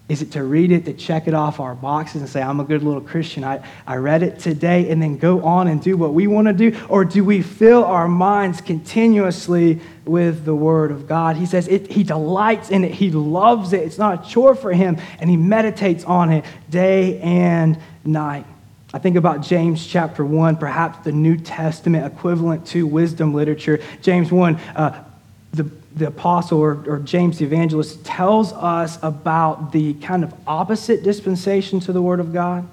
Is 0.08 0.22
it 0.22 0.32
to 0.32 0.42
read 0.42 0.72
it, 0.72 0.86
to 0.86 0.94
check 0.94 1.28
it 1.28 1.34
off 1.34 1.60
our 1.60 1.74
boxes 1.74 2.22
and 2.22 2.30
say, 2.30 2.40
I'm 2.40 2.60
a 2.60 2.64
good 2.64 2.82
little 2.82 3.02
Christian? 3.02 3.44
I, 3.44 3.62
I 3.86 3.96
read 3.96 4.22
it 4.22 4.38
today 4.38 4.90
and 4.90 5.02
then 5.02 5.18
go 5.18 5.42
on 5.42 5.68
and 5.68 5.82
do 5.82 5.98
what 5.98 6.14
we 6.14 6.26
want 6.26 6.48
to 6.48 6.54
do? 6.54 6.78
Or 6.88 7.04
do 7.04 7.22
we 7.22 7.42
fill 7.42 7.84
our 7.84 8.08
minds 8.08 8.62
continuously 8.62 9.80
with 10.06 10.46
the 10.46 10.54
Word 10.54 10.92
of 10.92 11.06
God? 11.06 11.36
He 11.36 11.44
says 11.44 11.68
it, 11.68 11.92
he 11.92 12.04
delights 12.04 12.70
in 12.70 12.84
it, 12.84 12.92
he 12.92 13.10
loves 13.10 13.74
it. 13.74 13.82
It's 13.82 13.98
not 13.98 14.24
a 14.24 14.30
chore 14.30 14.54
for 14.54 14.72
him, 14.72 14.96
and 15.20 15.28
he 15.28 15.36
meditates 15.36 16.04
on 16.04 16.32
it 16.32 16.46
day 16.70 17.20
and 17.20 17.78
night. 18.02 18.46
I 18.94 18.98
think 18.98 19.16
about 19.16 19.42
James 19.42 19.86
chapter 19.86 20.24
1, 20.24 20.56
perhaps 20.56 21.04
the 21.04 21.12
New 21.12 21.36
Testament 21.36 22.06
equivalent 22.06 22.66
to 22.68 22.86
wisdom 22.86 23.34
literature. 23.34 23.80
James 24.00 24.32
1, 24.32 24.54
uh, 24.56 25.04
the 25.52 25.70
the 25.98 26.06
apostle 26.06 26.58
or, 26.58 26.84
or, 26.86 26.98
James 26.98 27.38
the 27.38 27.44
evangelist 27.44 28.04
tells 28.04 28.52
us 28.52 28.98
about 29.02 29.72
the 29.72 29.94
kind 29.94 30.24
of 30.24 30.32
opposite 30.46 31.02
dispensation 31.02 31.80
to 31.80 31.92
the 31.92 32.02
Word 32.02 32.20
of 32.20 32.32
God. 32.32 32.66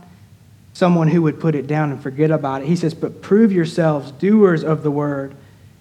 Someone 0.73 1.07
who 1.07 1.21
would 1.21 1.39
put 1.39 1.55
it 1.55 1.67
down 1.67 1.91
and 1.91 2.01
forget 2.01 2.31
about 2.31 2.61
it. 2.61 2.67
He 2.67 2.75
says, 2.75 2.93
But 2.93 3.21
prove 3.21 3.51
yourselves 3.51 4.11
doers 4.11 4.63
of 4.63 4.83
the 4.83 4.91
Word 4.91 5.35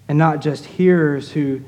and 0.08 0.18
not 0.18 0.40
just 0.40 0.64
hearers 0.64 1.32
who 1.32 1.60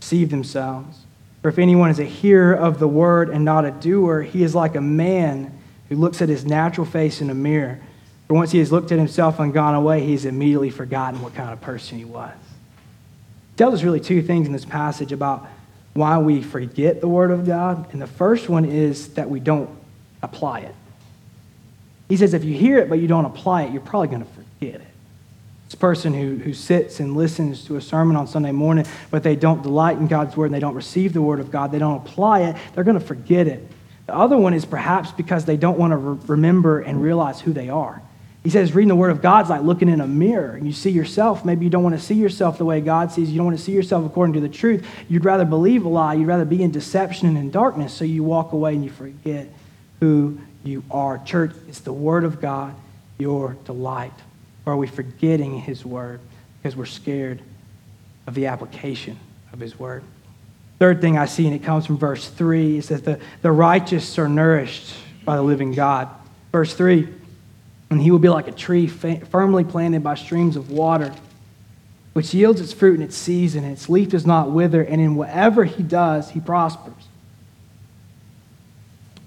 deceive 0.00 0.30
themselves. 0.30 0.98
For 1.42 1.48
if 1.48 1.58
anyone 1.58 1.90
is 1.90 1.98
a 1.98 2.04
hearer 2.04 2.54
of 2.54 2.78
the 2.78 2.88
Word 2.88 3.28
and 3.28 3.44
not 3.44 3.64
a 3.64 3.70
doer, 3.70 4.22
he 4.22 4.42
is 4.42 4.54
like 4.54 4.74
a 4.76 4.80
man 4.80 5.56
who 5.88 5.96
looks 5.96 6.22
at 6.22 6.28
his 6.28 6.44
natural 6.44 6.86
face 6.86 7.20
in 7.20 7.28
a 7.30 7.34
mirror. 7.34 7.80
For 8.28 8.34
once 8.34 8.52
he 8.52 8.58
has 8.58 8.72
looked 8.72 8.90
at 8.92 8.98
himself 8.98 9.38
and 9.38 9.52
gone 9.52 9.74
away, 9.74 10.04
he's 10.04 10.24
immediately 10.24 10.70
forgotten 10.70 11.20
what 11.20 11.34
kind 11.34 11.52
of 11.52 11.60
person 11.60 11.98
he 11.98 12.04
was 12.04 12.32
tells 13.56 13.74
us 13.74 13.82
really 13.82 14.00
two 14.00 14.22
things 14.22 14.46
in 14.46 14.52
this 14.52 14.64
passage 14.64 15.12
about 15.12 15.46
why 15.94 16.18
we 16.18 16.42
forget 16.42 17.00
the 17.00 17.08
Word 17.08 17.30
of 17.30 17.46
God. 17.46 17.92
And 17.92 18.02
the 18.02 18.06
first 18.06 18.48
one 18.48 18.64
is 18.64 19.14
that 19.14 19.30
we 19.30 19.40
don't 19.40 19.70
apply 20.22 20.60
it. 20.60 20.74
He 22.08 22.16
says 22.16 22.34
if 22.34 22.44
you 22.44 22.54
hear 22.54 22.78
it 22.78 22.88
but 22.88 22.98
you 22.98 23.06
don't 23.06 23.24
apply 23.24 23.62
it, 23.62 23.72
you're 23.72 23.80
probably 23.80 24.08
going 24.08 24.24
to 24.24 24.30
forget 24.30 24.80
it. 24.80 24.88
This 25.66 25.74
person 25.76 26.12
who, 26.12 26.36
who 26.36 26.52
sits 26.52 27.00
and 27.00 27.16
listens 27.16 27.64
to 27.66 27.76
a 27.76 27.80
sermon 27.80 28.16
on 28.16 28.26
Sunday 28.26 28.52
morning, 28.52 28.86
but 29.10 29.22
they 29.22 29.36
don't 29.36 29.62
delight 29.62 29.96
in 29.96 30.06
God's 30.06 30.36
Word 30.36 30.46
and 30.46 30.54
they 30.54 30.60
don't 30.60 30.74
receive 30.74 31.12
the 31.12 31.22
Word 31.22 31.40
of 31.40 31.50
God, 31.50 31.72
they 31.72 31.78
don't 31.78 31.96
apply 31.96 32.42
it, 32.42 32.56
they're 32.74 32.84
going 32.84 32.98
to 32.98 33.04
forget 33.04 33.46
it. 33.46 33.66
The 34.06 34.14
other 34.14 34.36
one 34.36 34.52
is 34.52 34.64
perhaps 34.66 35.12
because 35.12 35.46
they 35.46 35.56
don't 35.56 35.78
want 35.78 35.92
to 35.92 35.96
re- 35.96 36.18
remember 36.26 36.80
and 36.80 37.02
realize 37.02 37.40
who 37.40 37.52
they 37.52 37.70
are. 37.70 38.02
He 38.44 38.50
says 38.50 38.74
reading 38.74 38.90
the 38.90 38.94
Word 38.94 39.10
of 39.10 39.22
God 39.22 39.46
is 39.46 39.50
like 39.50 39.62
looking 39.62 39.88
in 39.88 40.02
a 40.02 40.06
mirror 40.06 40.58
you 40.58 40.72
see 40.72 40.90
yourself. 40.90 41.46
Maybe 41.46 41.64
you 41.64 41.70
don't 41.70 41.82
want 41.82 41.96
to 41.96 42.00
see 42.00 42.14
yourself 42.14 42.58
the 42.58 42.66
way 42.66 42.82
God 42.82 43.10
sees 43.10 43.30
you. 43.30 43.38
don't 43.38 43.46
want 43.46 43.58
to 43.58 43.64
see 43.64 43.72
yourself 43.72 44.04
according 44.04 44.34
to 44.34 44.40
the 44.40 44.50
truth. 44.50 44.86
You'd 45.08 45.24
rather 45.24 45.46
believe 45.46 45.86
a 45.86 45.88
lie. 45.88 46.12
You'd 46.12 46.28
rather 46.28 46.44
be 46.44 46.62
in 46.62 46.70
deception 46.70 47.26
and 47.26 47.38
in 47.38 47.50
darkness. 47.50 47.94
So 47.94 48.04
you 48.04 48.22
walk 48.22 48.52
away 48.52 48.74
and 48.74 48.84
you 48.84 48.90
forget 48.90 49.48
who 50.00 50.38
you 50.62 50.84
are. 50.90 51.18
Church, 51.24 51.54
it's 51.68 51.80
the 51.80 51.92
Word 51.92 52.24
of 52.24 52.42
God, 52.42 52.74
your 53.16 53.56
delight. 53.64 54.12
Or 54.66 54.74
are 54.74 54.76
we 54.76 54.88
forgetting 54.88 55.60
His 55.60 55.86
Word 55.86 56.20
because 56.62 56.76
we're 56.76 56.84
scared 56.84 57.40
of 58.26 58.34
the 58.34 58.46
application 58.46 59.18
of 59.54 59.60
His 59.60 59.78
Word? 59.78 60.04
Third 60.78 61.00
thing 61.00 61.16
I 61.16 61.24
see, 61.24 61.46
and 61.46 61.54
it 61.54 61.62
comes 61.62 61.86
from 61.86 61.96
verse 61.96 62.28
3, 62.28 62.76
is 62.76 62.88
that 62.88 63.06
the, 63.06 63.20
the 63.40 63.52
righteous 63.52 64.18
are 64.18 64.28
nourished 64.28 64.94
by 65.24 65.36
the 65.36 65.42
living 65.42 65.72
God. 65.72 66.10
Verse 66.52 66.74
3 66.74 67.08
and 67.94 68.02
he 68.02 68.10
will 68.10 68.18
be 68.18 68.28
like 68.28 68.48
a 68.48 68.52
tree 68.52 68.86
firmly 68.86 69.64
planted 69.64 70.02
by 70.02 70.14
streams 70.14 70.56
of 70.56 70.70
water 70.70 71.12
which 72.14 72.32
yields 72.32 72.60
its 72.60 72.72
fruit 72.72 72.94
in 72.94 73.02
its 73.02 73.16
season, 73.16 73.64
and 73.64 73.72
its 73.72 73.88
leaf 73.88 74.08
does 74.08 74.24
not 74.24 74.50
wither, 74.52 74.82
and 74.82 75.00
in 75.00 75.16
whatever 75.16 75.64
he 75.64 75.82
does, 75.82 76.30
he 76.30 76.40
prospers. 76.40 77.08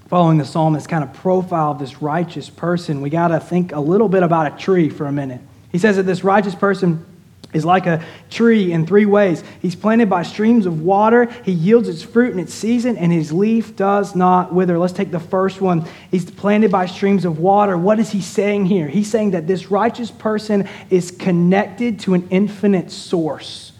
Following 0.07 0.37
the 0.37 0.45
psalmist's 0.45 0.87
kind 0.87 1.03
of 1.03 1.13
profile 1.13 1.71
of 1.71 1.79
this 1.79 2.01
righteous 2.01 2.49
person, 2.49 3.01
we 3.01 3.09
got 3.09 3.27
to 3.27 3.41
think 3.41 3.73
a 3.73 3.79
little 3.79 4.07
bit 4.07 4.23
about 4.23 4.53
a 4.53 4.57
tree 4.57 4.89
for 4.89 5.05
a 5.05 5.11
minute. 5.11 5.41
He 5.69 5.77
says 5.77 5.97
that 5.97 6.03
this 6.03 6.23
righteous 6.23 6.55
person 6.55 7.05
is 7.53 7.63
like 7.63 7.85
a 7.85 8.03
tree 8.29 8.71
in 8.71 8.85
three 8.85 9.05
ways. 9.05 9.43
He's 9.61 9.75
planted 9.75 10.09
by 10.09 10.23
streams 10.23 10.65
of 10.65 10.81
water, 10.81 11.25
he 11.43 11.51
yields 11.51 11.87
its 11.87 12.03
fruit 12.03 12.33
in 12.33 12.39
its 12.39 12.53
season, 12.53 12.97
and 12.97 13.11
his 13.11 13.31
leaf 13.31 13.75
does 13.75 14.15
not 14.15 14.53
wither. 14.53 14.77
Let's 14.77 14.93
take 14.93 15.11
the 15.11 15.19
first 15.19 15.61
one. 15.61 15.85
He's 16.11 16.29
planted 16.29 16.71
by 16.71 16.85
streams 16.87 17.25
of 17.25 17.39
water. 17.39 17.77
What 17.77 17.99
is 17.99 18.11
he 18.11 18.21
saying 18.21 18.65
here? 18.65 18.87
He's 18.87 19.09
saying 19.09 19.31
that 19.31 19.47
this 19.47 19.71
righteous 19.71 20.11
person 20.11 20.67
is 20.89 21.11
connected 21.11 21.99
to 22.01 22.13
an 22.13 22.27
infinite 22.29 22.91
source. 22.91 23.71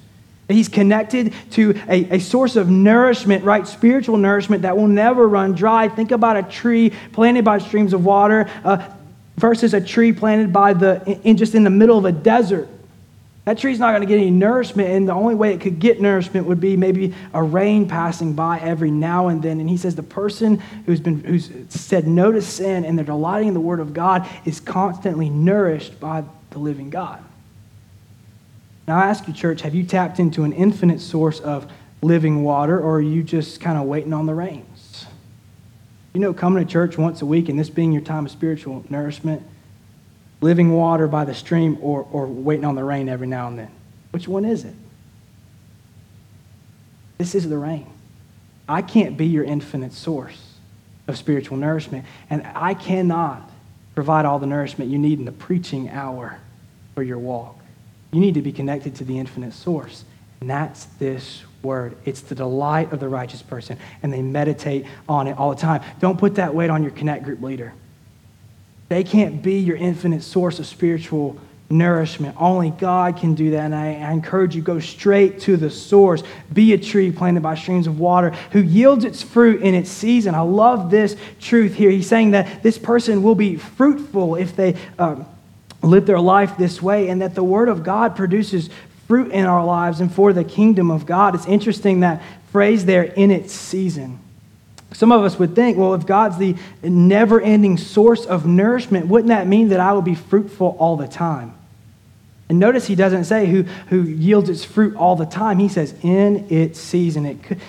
He's 0.47 0.69
connected 0.69 1.34
to 1.51 1.77
a, 1.89 2.15
a 2.15 2.19
source 2.19 2.56
of 2.56 2.69
nourishment, 2.69 3.43
right? 3.43 3.67
Spiritual 3.67 4.15
nourishment 4.15 4.62
that 4.62 4.77
will 4.77 4.88
never 4.88 5.27
run 5.27 5.53
dry. 5.53 5.89
Think 5.89 6.12
about 6.12 6.38
a 6.38 6.43
tree 6.43 6.93
planted 7.12 7.43
by 7.43 7.58
streams 7.58 7.91
of 7.91 8.06
water 8.06 8.49
uh, 8.63 8.89
versus 9.36 9.73
a 9.73 9.82
tree 9.82 10.13
planted 10.13 10.53
by 10.53 10.71
the, 10.71 11.19
in, 11.25 11.36
just 11.36 11.53
in 11.53 11.65
the 11.65 11.69
middle 11.69 11.97
of 11.97 12.06
a 12.06 12.13
desert. 12.13 12.69
That 13.47 13.57
tree's 13.57 13.79
not 13.79 13.91
going 13.91 14.01
to 14.01 14.07
get 14.07 14.19
any 14.19 14.29
nourishment, 14.29 14.89
and 14.89 15.07
the 15.07 15.13
only 15.13 15.33
way 15.33 15.53
it 15.53 15.62
could 15.62 15.79
get 15.79 16.01
nourishment 16.01 16.47
would 16.47 16.60
be 16.60 16.75
maybe 16.75 17.15
a 17.33 17.41
rain 17.41 17.88
passing 17.88 18.33
by 18.33 18.60
every 18.60 18.91
now 18.91 19.29
and 19.29 19.41
then. 19.41 19.62
And 19.62 19.69
he 19.69 19.77
says 19.77 19.95
the 19.95 20.03
person 20.03 20.57
who's 20.86 20.99
been 20.99 21.23
who's 21.23 21.49
said 21.69 22.07
no 22.07 22.29
to 22.33 22.41
sin 22.41 22.83
and 22.83 22.97
they're 22.97 23.05
delighting 23.05 23.47
in 23.47 23.53
the 23.53 23.62
Word 23.62 23.79
of 23.79 23.93
God 23.93 24.27
is 24.43 24.60
constantly 24.60 25.29
nourished 25.29 25.97
by 25.97 26.25
the 26.49 26.60
living 26.60 26.89
God. 26.89 27.23
Now, 28.86 28.97
I 28.97 29.05
ask 29.05 29.25
you, 29.29 29.33
church, 29.33 29.62
have 29.62 29.73
you 29.73 29.86
tapped 29.86 30.19
into 30.19 30.43
an 30.43 30.51
infinite 30.51 30.99
source 30.99 31.39
of 31.39 31.71
living 32.01 32.43
water, 32.43 32.77
or 32.77 32.97
are 32.97 33.01
you 33.01 33.23
just 33.23 33.62
kind 33.62 33.77
of 33.77 33.86
waiting 33.86 34.12
on 34.12 34.25
the 34.25 34.33
rains? 34.33 35.05
You 36.13 36.19
know, 36.19 36.33
coming 36.33 36.65
to 36.65 36.69
church 36.69 36.97
once 36.97 37.21
a 37.21 37.25
week 37.25 37.47
and 37.47 37.57
this 37.57 37.69
being 37.69 37.93
your 37.93 38.01
time 38.01 38.25
of 38.25 38.31
spiritual 38.31 38.83
nourishment 38.89 39.41
living 40.41 40.73
water 40.73 41.08
by 41.08 41.26
the 41.26 41.34
stream 41.34 41.78
or, 41.82 42.08
or 42.12 42.28
waiting 42.28 42.65
on 42.65 42.76
the 42.76 42.84
rain 42.84 43.10
every 43.10 43.28
now 43.28 43.47
and 43.47 43.58
then? 43.58 43.71
Which 44.12 44.28
one 44.28 44.45
is 44.45 44.63
it? 44.63 44.73
This 47.17 47.36
is 47.36 47.50
the 47.50 47.58
rain. 47.58 47.88
I 48.69 48.82
can't 48.82 49.17
be 49.17 49.26
your 49.26 49.43
infinite 49.43 49.93
source 49.93 50.54
of 51.08 51.17
spiritual 51.17 51.58
nourishment, 51.58 52.06
and 52.30 52.45
I 52.54 52.73
cannot 52.73 53.50
provide 53.95 54.26
all 54.26 54.39
the 54.39 54.45
nourishment 54.45 54.91
you 54.91 55.00
need 55.00 55.19
in 55.19 55.26
the 55.26 55.32
preaching 55.32 55.89
hour 55.89 56.38
for 56.93 57.02
your 57.02 57.17
walk. 57.17 57.58
You 58.12 58.19
need 58.19 58.36
to 58.36 58.41
be 58.41 58.52
connected 58.52 58.95
to 58.95 59.04
the 59.04 59.17
infinite 59.17 59.54
source, 59.54 60.04
and 60.41 60.50
that's 60.50 60.86
this 61.00 61.43
word. 61.63 61.97
It's 62.06 62.21
the 62.21 62.36
delight 62.36 62.91
of 62.93 63.00
the 63.00 63.08
righteous 63.08 63.41
person, 63.41 63.78
and 64.04 64.13
they 64.13 64.21
meditate 64.21 64.86
on 65.10 65.28
it 65.28 65.38
all 65.38 65.50
the 65.50 65.62
time. 65.62 65.82
Don't 66.00 66.19
put 66.19 66.36
that 66.36 66.54
weight 66.54 66.69
on 66.69 66.84
your 66.84 66.91
connect 66.91 67.23
group 67.23 67.41
leader. 67.41 67.73
They 68.89 69.04
can't 69.04 69.41
be 69.41 69.60
your 69.60 69.76
infinite 69.78 70.23
source 70.23 70.60
of 70.60 70.65
spiritual 70.65 71.38
nourishment. 71.69 72.36
Only 72.39 72.69
God 72.69 73.17
can 73.17 73.36
do 73.36 73.52
that. 73.52 73.65
And 73.65 73.76
I, 73.76 73.95
I, 73.95 74.12
encourage 74.12 74.56
you, 74.56 74.62
go 74.62 74.80
straight 74.80 75.41
to 75.41 75.58
the 75.58 75.69
source. 75.69 76.23
Be 76.54 76.73
a 76.73 76.78
tree 76.78 77.12
planted 77.12 77.43
by 77.43 77.56
streams 77.56 77.88
of 77.88 78.00
water 78.00 78.30
who 78.52 78.62
yields 78.62 79.04
its 79.04 79.21
fruit 79.21 79.62
in 79.62 79.76
its 79.76 79.89
season. 79.89 80.34
I 80.34 80.41
love 80.41 80.89
this 80.89 81.17
truth 81.41 81.73
here. 81.73 81.89
He's 81.89 82.08
saying 82.08 82.32
that 82.32 82.63
this 82.63 82.78
person 82.78 83.23
will 83.23 83.36
be 83.36 83.58
fruitful 83.58 84.36
if 84.36 84.56
they 84.56 84.76
um, 84.97 85.26
live 85.82 86.06
their 86.06 86.19
life 86.19 86.58
this 86.58 86.82
way, 86.82 87.10
and 87.10 87.21
that 87.21 87.36
the 87.36 87.43
Word 87.43 87.69
of 87.69 87.84
God 87.84 88.15
produces 88.15 88.69
fruit 89.08 89.32
in 89.32 89.45
our 89.45 89.65
lives 89.65 90.00
and 90.00 90.13
for 90.13 90.34
the 90.34 90.43
kingdom 90.43 90.89
of 90.89 91.06
God. 91.06 91.36
It's 91.36 91.45
interesting 91.45 92.02
that 92.02 92.21
phrase 92.52 92.86
there, 92.86 93.04
in 93.04 93.32
its 93.32 93.54
season. 93.54 94.19
Some 94.93 95.12
of 95.12 95.23
us 95.23 95.38
would 95.38 95.54
think, 95.54 95.78
well, 95.78 95.93
if 95.93 96.06
God's 96.06 96.38
the 96.38 96.56
never 96.82 97.41
ending 97.41 97.78
source 97.78 98.26
of 98.26 98.45
nourishment, 98.45 99.08
wouldn't 99.08 99.30
that 99.30 99.47
mean 99.47 99.69
that 99.69 99.80
I 99.80 99.93
will 99.93 100.02
be 100.02 100.15
fruitful 100.15 100.76
all 100.80 100.95
the 100.95 101.08
time? 101.08 101.54
And 102.50 102.60
notice 102.60 102.88
he 102.88 102.95
doesn't 102.95 103.26
say 103.26 103.45
who, 103.47 103.63
who 103.89 104.04
yields 104.04 104.50
its 104.50 104.63
fruit 104.63 104.95
all 104.95 105.17
the 105.17 105.26
time. 105.26 105.60
He 105.60 105.67
says, 105.67 105.93
in 106.02 106.47
its 106.50 106.80
season. 106.80 107.26
It 107.26 107.43
could, 107.43 107.60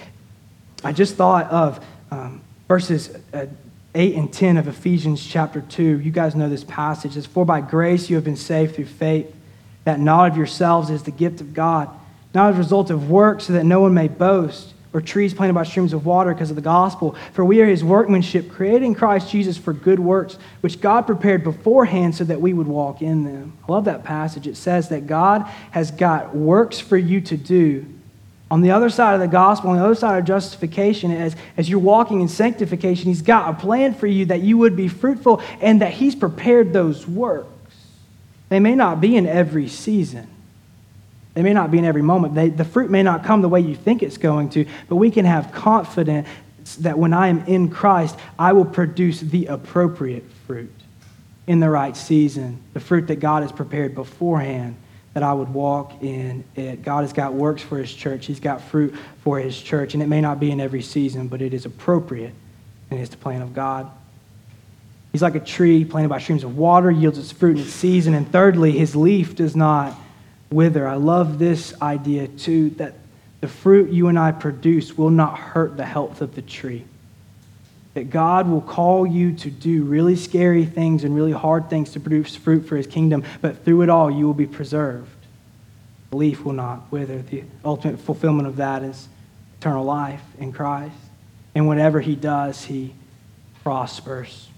I 0.84 0.92
just 0.92 1.16
thought 1.16 1.50
of 1.50 1.84
um, 2.12 2.40
verses 2.68 3.16
uh, 3.34 3.46
8 3.94 4.14
and 4.14 4.32
10 4.32 4.56
of 4.56 4.68
Ephesians 4.68 5.24
chapter 5.26 5.60
2. 5.60 6.00
You 6.00 6.10
guys 6.12 6.36
know 6.36 6.48
this 6.48 6.62
passage. 6.62 7.16
It's 7.16 7.26
For 7.26 7.44
by 7.44 7.60
grace 7.60 8.08
you 8.08 8.14
have 8.14 8.24
been 8.24 8.36
saved 8.36 8.76
through 8.76 8.86
faith, 8.86 9.34
that 9.82 9.98
not 9.98 10.30
of 10.30 10.36
yourselves 10.36 10.90
is 10.90 11.02
the 11.02 11.10
gift 11.10 11.40
of 11.40 11.54
God, 11.54 11.90
not 12.32 12.50
as 12.50 12.54
a 12.54 12.58
result 12.58 12.90
of 12.90 13.10
works, 13.10 13.44
so 13.46 13.54
that 13.54 13.64
no 13.64 13.80
one 13.80 13.94
may 13.94 14.06
boast 14.06 14.74
or 14.92 15.00
trees 15.00 15.34
planted 15.34 15.54
by 15.54 15.64
streams 15.64 15.92
of 15.92 16.06
water 16.06 16.32
because 16.32 16.50
of 16.50 16.56
the 16.56 16.62
gospel. 16.62 17.14
For 17.32 17.44
we 17.44 17.60
are 17.60 17.66
his 17.66 17.84
workmanship, 17.84 18.50
created 18.50 18.82
in 18.82 18.94
Christ 18.94 19.30
Jesus 19.30 19.58
for 19.58 19.72
good 19.72 20.00
works, 20.00 20.38
which 20.60 20.80
God 20.80 21.02
prepared 21.02 21.44
beforehand 21.44 22.14
so 22.14 22.24
that 22.24 22.40
we 22.40 22.52
would 22.52 22.66
walk 22.66 23.02
in 23.02 23.24
them. 23.24 23.52
I 23.68 23.72
love 23.72 23.84
that 23.84 24.04
passage. 24.04 24.46
It 24.46 24.56
says 24.56 24.88
that 24.88 25.06
God 25.06 25.42
has 25.72 25.90
got 25.90 26.34
works 26.34 26.80
for 26.80 26.96
you 26.96 27.20
to 27.22 27.36
do. 27.36 27.86
On 28.50 28.62
the 28.62 28.70
other 28.70 28.88
side 28.88 29.12
of 29.12 29.20
the 29.20 29.28
gospel, 29.28 29.70
on 29.70 29.76
the 29.76 29.84
other 29.84 29.94
side 29.94 30.18
of 30.18 30.24
justification, 30.24 31.10
as, 31.10 31.36
as 31.58 31.68
you're 31.68 31.78
walking 31.78 32.22
in 32.22 32.28
sanctification, 32.28 33.06
He's 33.08 33.20
got 33.20 33.50
a 33.50 33.58
plan 33.60 33.92
for 33.92 34.06
you 34.06 34.24
that 34.26 34.40
you 34.40 34.56
would 34.56 34.74
be 34.74 34.88
fruitful 34.88 35.42
and 35.60 35.82
that 35.82 35.92
He's 35.92 36.14
prepared 36.14 36.72
those 36.72 37.06
works. 37.06 37.48
They 38.48 38.58
may 38.58 38.74
not 38.74 39.02
be 39.02 39.16
in 39.16 39.26
every 39.26 39.68
season, 39.68 40.28
they 41.38 41.44
may 41.44 41.52
not 41.52 41.70
be 41.70 41.78
in 41.78 41.84
every 41.84 42.02
moment. 42.02 42.34
They, 42.34 42.48
the 42.48 42.64
fruit 42.64 42.90
may 42.90 43.04
not 43.04 43.22
come 43.22 43.42
the 43.42 43.48
way 43.48 43.60
you 43.60 43.76
think 43.76 44.02
it's 44.02 44.16
going 44.16 44.50
to, 44.50 44.66
but 44.88 44.96
we 44.96 45.08
can 45.08 45.24
have 45.24 45.52
confidence 45.52 46.26
that 46.80 46.98
when 46.98 47.12
I 47.12 47.28
am 47.28 47.44
in 47.46 47.68
Christ, 47.68 48.18
I 48.36 48.52
will 48.54 48.64
produce 48.64 49.20
the 49.20 49.46
appropriate 49.46 50.24
fruit 50.48 50.74
in 51.46 51.60
the 51.60 51.70
right 51.70 51.96
season, 51.96 52.60
the 52.74 52.80
fruit 52.80 53.06
that 53.06 53.20
God 53.20 53.44
has 53.44 53.52
prepared 53.52 53.94
beforehand 53.94 54.74
that 55.14 55.22
I 55.22 55.32
would 55.32 55.54
walk 55.54 56.02
in 56.02 56.42
it. 56.56 56.82
God 56.82 57.02
has 57.02 57.12
got 57.12 57.34
works 57.34 57.62
for 57.62 57.78
his 57.78 57.94
church. 57.94 58.26
He's 58.26 58.40
got 58.40 58.60
fruit 58.60 58.96
for 59.22 59.38
his 59.38 59.62
church, 59.62 59.94
and 59.94 60.02
it 60.02 60.08
may 60.08 60.20
not 60.20 60.40
be 60.40 60.50
in 60.50 60.60
every 60.60 60.82
season, 60.82 61.28
but 61.28 61.40
it 61.40 61.54
is 61.54 61.66
appropriate 61.66 62.34
and 62.90 62.98
it's 62.98 63.10
the 63.10 63.16
plan 63.16 63.42
of 63.42 63.54
God. 63.54 63.88
He's 65.12 65.22
like 65.22 65.36
a 65.36 65.40
tree 65.40 65.84
planted 65.84 66.08
by 66.08 66.18
streams 66.18 66.42
of 66.42 66.56
water, 66.56 66.90
yields 66.90 67.16
its 67.16 67.30
fruit 67.30 67.58
in 67.58 67.62
its 67.62 67.72
season, 67.72 68.14
and 68.14 68.28
thirdly, 68.28 68.72
his 68.72 68.96
leaf 68.96 69.36
does 69.36 69.54
not 69.54 69.96
wither. 70.50 70.86
I 70.86 70.94
love 70.94 71.38
this 71.38 71.74
idea 71.80 72.28
too 72.28 72.70
that 72.70 72.94
the 73.40 73.48
fruit 73.48 73.90
you 73.90 74.08
and 74.08 74.18
I 74.18 74.32
produce 74.32 74.96
will 74.96 75.10
not 75.10 75.38
hurt 75.38 75.76
the 75.76 75.84
health 75.84 76.20
of 76.20 76.34
the 76.34 76.42
tree. 76.42 76.84
That 77.94 78.10
God 78.10 78.48
will 78.48 78.60
call 78.60 79.06
you 79.06 79.32
to 79.36 79.50
do 79.50 79.84
really 79.84 80.16
scary 80.16 80.64
things 80.64 81.04
and 81.04 81.14
really 81.14 81.32
hard 81.32 81.70
things 81.70 81.92
to 81.92 82.00
produce 82.00 82.36
fruit 82.36 82.66
for 82.66 82.76
his 82.76 82.86
kingdom, 82.86 83.24
but 83.40 83.64
through 83.64 83.82
it 83.82 83.88
all, 83.88 84.10
you 84.10 84.26
will 84.26 84.34
be 84.34 84.46
preserved. 84.46 85.10
The 86.10 86.16
leaf 86.16 86.44
will 86.44 86.52
not 86.52 86.90
wither. 86.90 87.22
The 87.22 87.44
ultimate 87.64 88.00
fulfillment 88.00 88.48
of 88.48 88.56
that 88.56 88.82
is 88.82 89.08
eternal 89.58 89.84
life 89.84 90.22
in 90.38 90.52
Christ. 90.52 90.94
And 91.54 91.66
whatever 91.66 92.00
he 92.00 92.14
does, 92.14 92.64
he 92.64 92.94
prospers. 93.62 94.48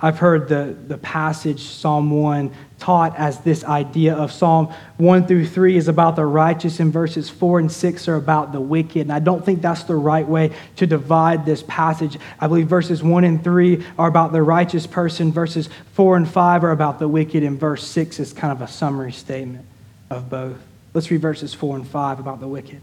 I've 0.00 0.18
heard 0.18 0.48
the, 0.48 0.76
the 0.86 0.98
passage, 0.98 1.62
Psalm 1.62 2.10
1, 2.10 2.50
taught 2.78 3.16
as 3.16 3.38
this 3.40 3.64
idea 3.64 4.14
of 4.14 4.32
Psalm 4.32 4.74
1 4.98 5.26
through 5.26 5.46
3 5.46 5.76
is 5.76 5.88
about 5.88 6.16
the 6.16 6.26
righteous, 6.26 6.80
and 6.80 6.92
verses 6.92 7.30
4 7.30 7.60
and 7.60 7.72
6 7.72 8.08
are 8.08 8.16
about 8.16 8.52
the 8.52 8.60
wicked. 8.60 9.02
And 9.02 9.12
I 9.12 9.20
don't 9.20 9.44
think 9.44 9.62
that's 9.62 9.84
the 9.84 9.94
right 9.94 10.26
way 10.26 10.50
to 10.76 10.86
divide 10.86 11.46
this 11.46 11.62
passage. 11.62 12.18
I 12.40 12.48
believe 12.48 12.66
verses 12.66 13.02
1 13.02 13.24
and 13.24 13.42
3 13.42 13.86
are 13.98 14.08
about 14.08 14.32
the 14.32 14.42
righteous 14.42 14.86
person, 14.86 15.32
verses 15.32 15.68
4 15.92 16.16
and 16.16 16.28
5 16.28 16.64
are 16.64 16.72
about 16.72 16.98
the 16.98 17.08
wicked, 17.08 17.42
and 17.42 17.58
verse 17.58 17.86
6 17.86 18.18
is 18.18 18.32
kind 18.32 18.52
of 18.52 18.60
a 18.60 18.68
summary 18.68 19.12
statement 19.12 19.64
of 20.10 20.28
both. 20.28 20.58
Let's 20.92 21.10
read 21.10 21.20
verses 21.20 21.54
4 21.54 21.76
and 21.76 21.86
5 21.86 22.18
about 22.18 22.40
the 22.40 22.48
wicked. 22.48 22.80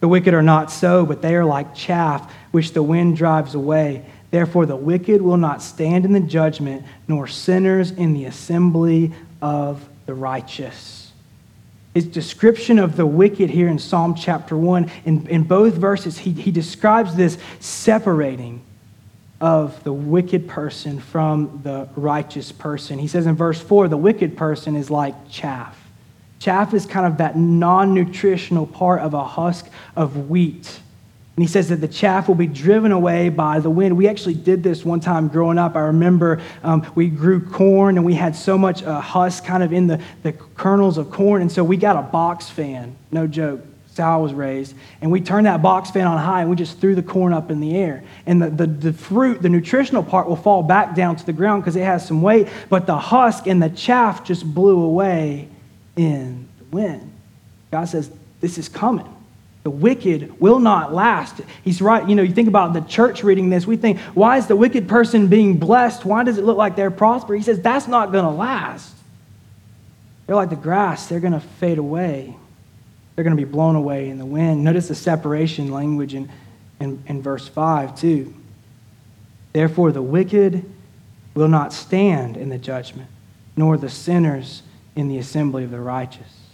The 0.00 0.08
wicked 0.08 0.34
are 0.34 0.42
not 0.42 0.70
so, 0.70 1.06
but 1.06 1.22
they 1.22 1.34
are 1.34 1.44
like 1.44 1.74
chaff 1.74 2.32
which 2.52 2.72
the 2.72 2.82
wind 2.82 3.16
drives 3.16 3.54
away. 3.54 4.04
Therefore, 4.30 4.66
the 4.66 4.76
wicked 4.76 5.22
will 5.22 5.36
not 5.36 5.62
stand 5.62 6.04
in 6.04 6.12
the 6.12 6.20
judgment, 6.20 6.84
nor 7.08 7.26
sinners 7.26 7.90
in 7.90 8.12
the 8.12 8.24
assembly 8.24 9.12
of 9.40 9.88
the 10.06 10.14
righteous. 10.14 11.12
His 11.94 12.06
description 12.06 12.78
of 12.78 12.96
the 12.96 13.06
wicked 13.06 13.48
here 13.48 13.68
in 13.68 13.78
Psalm 13.78 14.14
chapter 14.14 14.56
1, 14.56 14.90
in, 15.04 15.26
in 15.28 15.42
both 15.44 15.74
verses, 15.74 16.18
he, 16.18 16.32
he 16.32 16.50
describes 16.50 17.14
this 17.14 17.38
separating 17.60 18.62
of 19.40 19.82
the 19.84 19.92
wicked 19.92 20.48
person 20.48 20.98
from 20.98 21.60
the 21.62 21.88
righteous 21.96 22.52
person. 22.52 22.98
He 22.98 23.08
says 23.08 23.26
in 23.26 23.34
verse 23.34 23.60
4 23.60 23.88
the 23.88 23.96
wicked 23.96 24.36
person 24.36 24.76
is 24.76 24.90
like 24.90 25.14
chaff. 25.30 25.78
Chaff 26.38 26.74
is 26.74 26.86
kind 26.86 27.06
of 27.06 27.18
that 27.18 27.36
non 27.36 27.94
nutritional 27.94 28.66
part 28.66 29.00
of 29.00 29.14
a 29.14 29.24
husk 29.24 29.66
of 29.94 30.28
wheat 30.28 30.80
And 31.36 31.44
he 31.44 31.48
says 31.48 31.68
that 31.68 31.82
the 31.82 31.88
chaff 31.88 32.28
will 32.28 32.34
be 32.34 32.46
driven 32.46 32.92
away 32.92 33.28
by 33.28 33.60
the 33.60 33.68
wind. 33.68 33.94
We 33.94 34.08
actually 34.08 34.34
did 34.34 34.62
this 34.62 34.86
one 34.86 35.00
time 35.00 35.28
growing 35.28 35.58
up. 35.58 35.76
I 35.76 35.80
remember 35.80 36.40
um, 36.62 36.90
we 36.94 37.08
grew 37.08 37.44
corn 37.44 37.98
and 37.98 38.06
we 38.06 38.14
had 38.14 38.34
so 38.34 38.56
much 38.56 38.82
uh, 38.82 39.02
husk 39.02 39.44
kind 39.44 39.62
of 39.62 39.70
in 39.70 39.86
the, 39.86 40.00
the 40.22 40.32
kernels 40.32 40.96
of 40.96 41.10
corn. 41.10 41.42
And 41.42 41.52
so 41.52 41.62
we 41.62 41.76
got 41.76 41.96
a 41.96 42.02
box 42.02 42.48
fan, 42.48 42.96
no 43.10 43.26
joke. 43.26 43.60
how 43.98 44.18
I 44.18 44.22
was 44.22 44.32
raised. 44.32 44.74
And 45.02 45.10
we 45.10 45.20
turned 45.20 45.44
that 45.44 45.60
box 45.60 45.90
fan 45.90 46.06
on 46.06 46.16
high 46.16 46.40
and 46.40 46.48
we 46.48 46.56
just 46.56 46.80
threw 46.80 46.94
the 46.94 47.02
corn 47.02 47.34
up 47.34 47.50
in 47.50 47.60
the 47.60 47.76
air. 47.76 48.02
And 48.24 48.40
the, 48.40 48.48
the, 48.48 48.66
the 48.66 48.92
fruit, 48.94 49.42
the 49.42 49.50
nutritional 49.50 50.02
part, 50.02 50.28
will 50.28 50.36
fall 50.36 50.62
back 50.62 50.94
down 50.94 51.16
to 51.16 51.26
the 51.26 51.34
ground 51.34 51.62
because 51.62 51.76
it 51.76 51.84
has 51.84 52.06
some 52.06 52.22
weight. 52.22 52.48
But 52.70 52.86
the 52.86 52.96
husk 52.96 53.46
and 53.46 53.62
the 53.62 53.68
chaff 53.68 54.24
just 54.24 54.42
blew 54.54 54.80
away 54.82 55.48
in 55.96 56.48
the 56.60 56.64
wind. 56.74 57.12
God 57.70 57.90
says, 57.90 58.10
This 58.40 58.56
is 58.56 58.70
coming. 58.70 59.15
The 59.66 59.70
wicked 59.70 60.38
will 60.40 60.60
not 60.60 60.94
last. 60.94 61.40
He's 61.64 61.82
right. 61.82 62.08
You 62.08 62.14
know, 62.14 62.22
you 62.22 62.32
think 62.32 62.46
about 62.46 62.72
the 62.72 62.82
church 62.82 63.24
reading 63.24 63.50
this, 63.50 63.66
we 63.66 63.76
think, 63.76 63.98
why 64.14 64.36
is 64.36 64.46
the 64.46 64.54
wicked 64.54 64.86
person 64.86 65.26
being 65.26 65.58
blessed? 65.58 66.04
Why 66.04 66.22
does 66.22 66.38
it 66.38 66.44
look 66.44 66.56
like 66.56 66.76
they're 66.76 66.92
prospering? 66.92 67.40
He 67.40 67.44
says, 67.44 67.60
that's 67.60 67.88
not 67.88 68.12
going 68.12 68.22
to 68.22 68.30
last. 68.30 68.94
They're 70.24 70.36
like 70.36 70.50
the 70.50 70.54
grass, 70.54 71.08
they're 71.08 71.18
going 71.18 71.32
to 71.32 71.40
fade 71.40 71.78
away. 71.78 72.36
They're 73.16 73.24
going 73.24 73.36
to 73.36 73.44
be 73.44 73.50
blown 73.50 73.74
away 73.74 74.08
in 74.08 74.18
the 74.18 74.24
wind. 74.24 74.62
Notice 74.62 74.86
the 74.86 74.94
separation 74.94 75.72
language 75.72 76.14
in, 76.14 76.30
in, 76.78 77.02
in 77.08 77.20
verse 77.20 77.48
5, 77.48 77.98
too. 77.98 78.32
Therefore, 79.52 79.90
the 79.90 80.00
wicked 80.00 80.64
will 81.34 81.48
not 81.48 81.72
stand 81.72 82.36
in 82.36 82.50
the 82.50 82.58
judgment, 82.58 83.10
nor 83.56 83.76
the 83.76 83.90
sinners 83.90 84.62
in 84.94 85.08
the 85.08 85.18
assembly 85.18 85.64
of 85.64 85.72
the 85.72 85.80
righteous. 85.80 86.45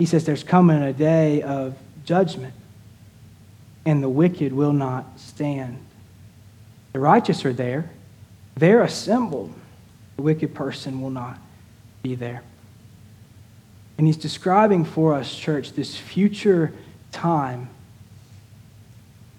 He 0.00 0.06
says 0.06 0.24
there's 0.24 0.42
coming 0.42 0.82
a 0.82 0.94
day 0.94 1.42
of 1.42 1.76
judgment, 2.06 2.54
and 3.84 4.02
the 4.02 4.08
wicked 4.08 4.50
will 4.50 4.72
not 4.72 5.20
stand. 5.20 5.78
The 6.94 7.00
righteous 7.00 7.44
are 7.44 7.52
there, 7.52 7.90
they're 8.56 8.82
assembled. 8.82 9.52
The 10.16 10.22
wicked 10.22 10.54
person 10.54 11.02
will 11.02 11.10
not 11.10 11.38
be 12.02 12.14
there. 12.14 12.42
And 13.98 14.06
he's 14.06 14.16
describing 14.16 14.86
for 14.86 15.14
us, 15.14 15.34
church, 15.34 15.74
this 15.74 15.94
future 15.94 16.72
time 17.12 17.68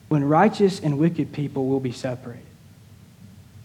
when 0.10 0.24
righteous 0.24 0.80
and 0.80 1.00
wicked 1.00 1.34
people 1.34 1.70
will 1.70 1.80
be 1.80 1.92
separated. 1.92 2.46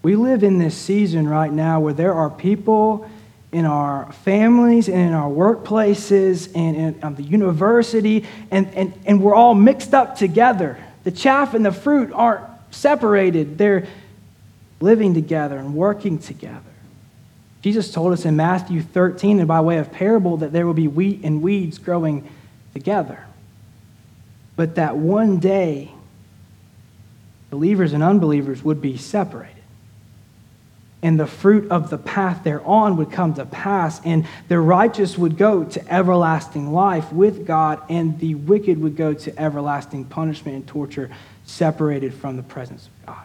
We 0.03 0.17
live 0.17 0.43
in 0.43 0.57
this 0.57 0.75
season 0.75 1.29
right 1.29 1.53
now 1.53 1.79
where 1.79 1.93
there 1.93 2.15
are 2.15 2.31
people 2.31 3.07
in 3.57 3.65
our 3.65 4.13
families 4.13 4.87
and 4.87 4.99
in 4.99 5.13
our 5.15 5.31
workplaces 5.31 6.51
and 6.55 6.77
in 6.77 6.99
um, 7.03 7.15
the 7.15 7.23
university, 7.23 8.27
and, 8.51 8.67
and, 8.75 8.93
and 9.07 9.23
we're 9.23 9.35
all 9.35 9.55
mixed 9.55 9.95
up 9.95 10.15
together. 10.15 10.77
The 11.05 11.11
chaff 11.11 11.55
and 11.55 11.65
the 11.65 11.73
fruit 11.73 12.13
aren't 12.13 12.45
separated, 12.71 13.57
they're 13.57 13.87
living 14.79 15.15
together 15.15 15.57
and 15.57 15.75
working 15.75 16.19
together. 16.19 16.61
Jesus 17.63 17.91
told 17.91 18.13
us 18.13 18.27
in 18.27 18.37
Matthew 18.37 18.83
13, 18.83 19.39
and 19.39 19.49
by 19.49 19.63
way 19.63 19.79
of 19.79 19.91
parable, 19.91 20.37
that 20.37 20.53
there 20.53 20.67
will 20.67 20.75
be 20.75 20.87
wheat 20.87 21.23
and 21.25 21.41
weeds 21.41 21.79
growing 21.79 22.29
together. 22.75 23.25
But 24.55 24.75
that 24.75 24.99
one 24.99 25.39
day, 25.39 25.93
believers 27.49 27.95
and 27.95 28.03
unbelievers 28.03 28.63
would 28.63 28.83
be 28.83 28.99
separated 28.99 29.56
and 31.07 31.21
the 31.21 31.27
fruit 31.27 31.71
of 31.71 31.89
the 31.89 31.99
path 31.99 32.43
they're 32.43 32.67
on 32.67 32.97
would 32.97 33.13
come 33.13 33.33
to 33.33 33.47
pass, 33.47 34.01
and 34.05 34.27
the 34.49 34.59
righteous 34.59 35.17
would 35.17 35.39
go 35.39 35.63
to 35.63 35.93
everlasting 35.95 36.73
life 36.73 37.13
with 37.13 37.47
God, 37.47 37.81
and 37.89 38.19
the 38.19 38.35
wicked 38.35 38.83
would 38.83 38.97
go 38.97 39.15
to 39.15 39.41
everlasting 39.41 40.05
punishment 40.05 40.57
and 40.57 40.67
torture, 40.67 41.09
separated 41.45 42.13
from 42.13 42.37
the 42.37 42.43
presence 42.43 42.89
of 42.89 43.07
God. 43.07 43.23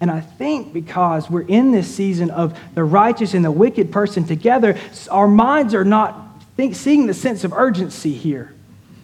And 0.00 0.10
I 0.10 0.20
think 0.20 0.72
because 0.72 1.28
we're 1.28 1.46
in 1.46 1.72
this 1.72 1.94
season 1.94 2.30
of 2.30 2.58
the 2.74 2.84
righteous 2.84 3.34
and 3.34 3.44
the 3.44 3.50
wicked 3.50 3.92
person 3.92 4.24
together, 4.24 4.78
our 5.10 5.28
minds 5.28 5.74
are 5.74 5.84
not 5.84 6.42
think, 6.56 6.74
seeing 6.74 7.06
the 7.06 7.12
sense 7.12 7.44
of 7.44 7.52
urgency 7.52 8.14
here. 8.14 8.54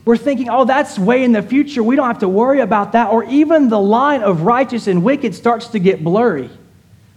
We're 0.06 0.16
thinking, 0.16 0.48
oh, 0.48 0.64
that's 0.64 0.98
way 0.98 1.22
in 1.22 1.32
the 1.32 1.42
future. 1.42 1.82
We 1.82 1.96
don't 1.96 2.06
have 2.06 2.20
to 2.20 2.30
worry 2.30 2.60
about 2.60 2.92
that. 2.92 3.10
Or 3.10 3.24
even 3.24 3.68
the 3.68 3.78
line 3.78 4.22
of 4.22 4.40
righteous 4.40 4.86
and 4.86 5.04
wicked 5.04 5.34
starts 5.34 5.66
to 5.68 5.78
get 5.78 6.02
blurry. 6.02 6.48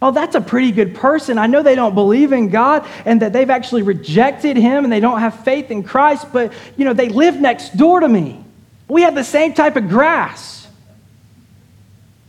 Oh, 0.01 0.12
that's 0.12 0.36
a 0.36 0.41
pretty 0.41 0.71
good 0.71 0.93
person. 0.95 1.38
I 1.38 1.47
know 1.47 1.63
they 1.63 1.75
don't 1.75 1.95
believe 1.95 2.34
in 2.34 2.49
God 2.49 2.88
and 3.05 3.21
that 3.21 3.34
they've 3.34 3.49
actually 3.49 3.81
rejected 3.81 4.58
him 4.58 4.84
and 4.84 4.91
they 4.91 4.99
don't 4.99 5.19
have 5.19 5.43
faith 5.43 5.71
in 5.71 5.84
Christ, 5.84 6.27
but 6.34 6.53
you 6.77 6.86
know, 6.86 6.93
they 6.93 7.10
live 7.10 7.39
next 7.39 7.77
door 7.77 8.01
to 8.01 8.08
me. 8.08 8.43
We 8.88 9.03
have 9.03 9.15
the 9.15 9.23
same 9.23 9.53
type 9.53 9.77
of 9.77 9.89
grass. 9.89 10.67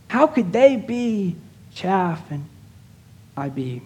How 0.09 0.26
could 0.26 0.52
they 0.52 0.76
be 0.76 1.37
chaff 1.74 2.31
and 2.31 2.48
I 3.37 3.48
be? 3.48 3.83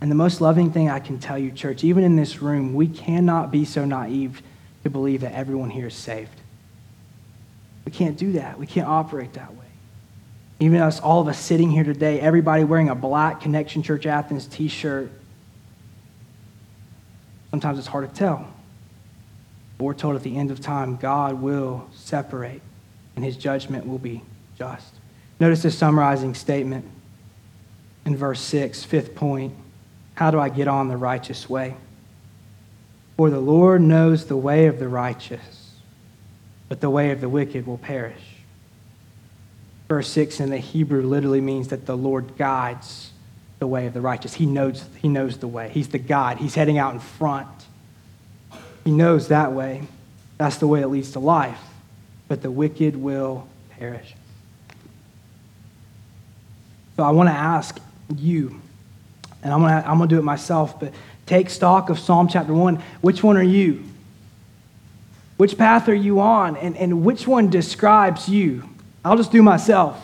And 0.00 0.10
the 0.10 0.16
most 0.16 0.40
loving 0.40 0.72
thing 0.72 0.90
I 0.90 0.98
can 0.98 1.18
tell 1.18 1.38
you, 1.38 1.50
church, 1.50 1.84
even 1.84 2.04
in 2.04 2.16
this 2.16 2.42
room, 2.42 2.74
we 2.74 2.88
cannot 2.88 3.50
be 3.50 3.64
so 3.64 3.84
naive 3.84 4.42
to 4.82 4.90
believe 4.90 5.20
that 5.22 5.32
everyone 5.32 5.70
here 5.70 5.86
is 5.86 5.94
saved. 5.94 6.40
We 7.84 7.92
can't 7.92 8.16
do 8.16 8.32
that. 8.32 8.58
We 8.58 8.66
can't 8.66 8.88
operate 8.88 9.34
that 9.34 9.54
way. 9.54 9.63
Even 10.60 10.80
us, 10.80 11.00
all 11.00 11.20
of 11.20 11.28
us 11.28 11.38
sitting 11.38 11.70
here 11.70 11.84
today, 11.84 12.20
everybody 12.20 12.64
wearing 12.64 12.88
a 12.88 12.94
black 12.94 13.40
Connection 13.40 13.82
Church 13.82 14.06
Athens 14.06 14.46
t 14.46 14.68
shirt. 14.68 15.10
Sometimes 17.50 17.78
it's 17.78 17.88
hard 17.88 18.08
to 18.08 18.14
tell. 18.14 18.48
But 19.78 19.84
we're 19.84 19.94
told 19.94 20.16
at 20.16 20.22
the 20.22 20.36
end 20.36 20.50
of 20.50 20.60
time, 20.60 20.96
God 20.96 21.40
will 21.40 21.88
separate 21.92 22.62
and 23.16 23.24
his 23.24 23.36
judgment 23.36 23.86
will 23.86 23.98
be 23.98 24.22
just. 24.58 24.94
Notice 25.40 25.62
this 25.62 25.76
summarizing 25.76 26.34
statement 26.34 26.84
in 28.04 28.16
verse 28.16 28.40
6, 28.40 28.84
fifth 28.84 29.14
point. 29.14 29.54
How 30.14 30.30
do 30.30 30.38
I 30.38 30.48
get 30.48 30.68
on 30.68 30.88
the 30.88 30.96
righteous 30.96 31.48
way? 31.48 31.76
For 33.16 33.30
the 33.30 33.40
Lord 33.40 33.82
knows 33.82 34.26
the 34.26 34.36
way 34.36 34.66
of 34.66 34.78
the 34.78 34.88
righteous, 34.88 35.72
but 36.68 36.80
the 36.80 36.90
way 36.90 37.10
of 37.10 37.20
the 37.20 37.28
wicked 37.28 37.66
will 37.66 37.78
perish. 37.78 38.33
Verse 39.94 40.08
6 40.08 40.40
in 40.40 40.50
the 40.50 40.58
Hebrew 40.58 41.02
literally 41.02 41.40
means 41.40 41.68
that 41.68 41.86
the 41.86 41.96
Lord 41.96 42.36
guides 42.36 43.12
the 43.60 43.66
way 43.68 43.86
of 43.86 43.94
the 43.94 44.00
righteous. 44.00 44.34
He 44.34 44.44
knows, 44.44 44.84
he 45.00 45.06
knows 45.06 45.38
the 45.38 45.46
way. 45.46 45.70
He's 45.72 45.86
the 45.86 45.98
guide. 45.98 46.38
He's 46.38 46.56
heading 46.56 46.78
out 46.78 46.94
in 46.94 46.98
front. 46.98 47.46
He 48.82 48.90
knows 48.90 49.28
that 49.28 49.52
way. 49.52 49.84
That's 50.36 50.56
the 50.56 50.66
way 50.66 50.80
it 50.80 50.88
leads 50.88 51.12
to 51.12 51.20
life. 51.20 51.60
But 52.26 52.42
the 52.42 52.50
wicked 52.50 52.96
will 52.96 53.46
perish. 53.78 54.16
So 56.96 57.04
I 57.04 57.12
want 57.12 57.28
to 57.28 57.34
ask 57.34 57.78
you, 58.16 58.60
and 59.44 59.52
I'm 59.52 59.60
going 59.60 59.80
to, 59.80 59.88
I'm 59.88 59.98
going 59.98 60.08
to 60.08 60.14
do 60.16 60.18
it 60.18 60.24
myself, 60.24 60.80
but 60.80 60.92
take 61.26 61.50
stock 61.50 61.88
of 61.88 62.00
Psalm 62.00 62.26
chapter 62.26 62.52
1. 62.52 62.82
Which 63.00 63.22
one 63.22 63.36
are 63.36 63.44
you? 63.44 63.84
Which 65.36 65.56
path 65.56 65.88
are 65.88 65.94
you 65.94 66.18
on? 66.18 66.56
And, 66.56 66.76
and 66.76 67.04
which 67.04 67.28
one 67.28 67.48
describes 67.48 68.28
you? 68.28 68.68
I'll 69.04 69.16
just 69.16 69.32
do 69.32 69.42
myself. 69.42 70.00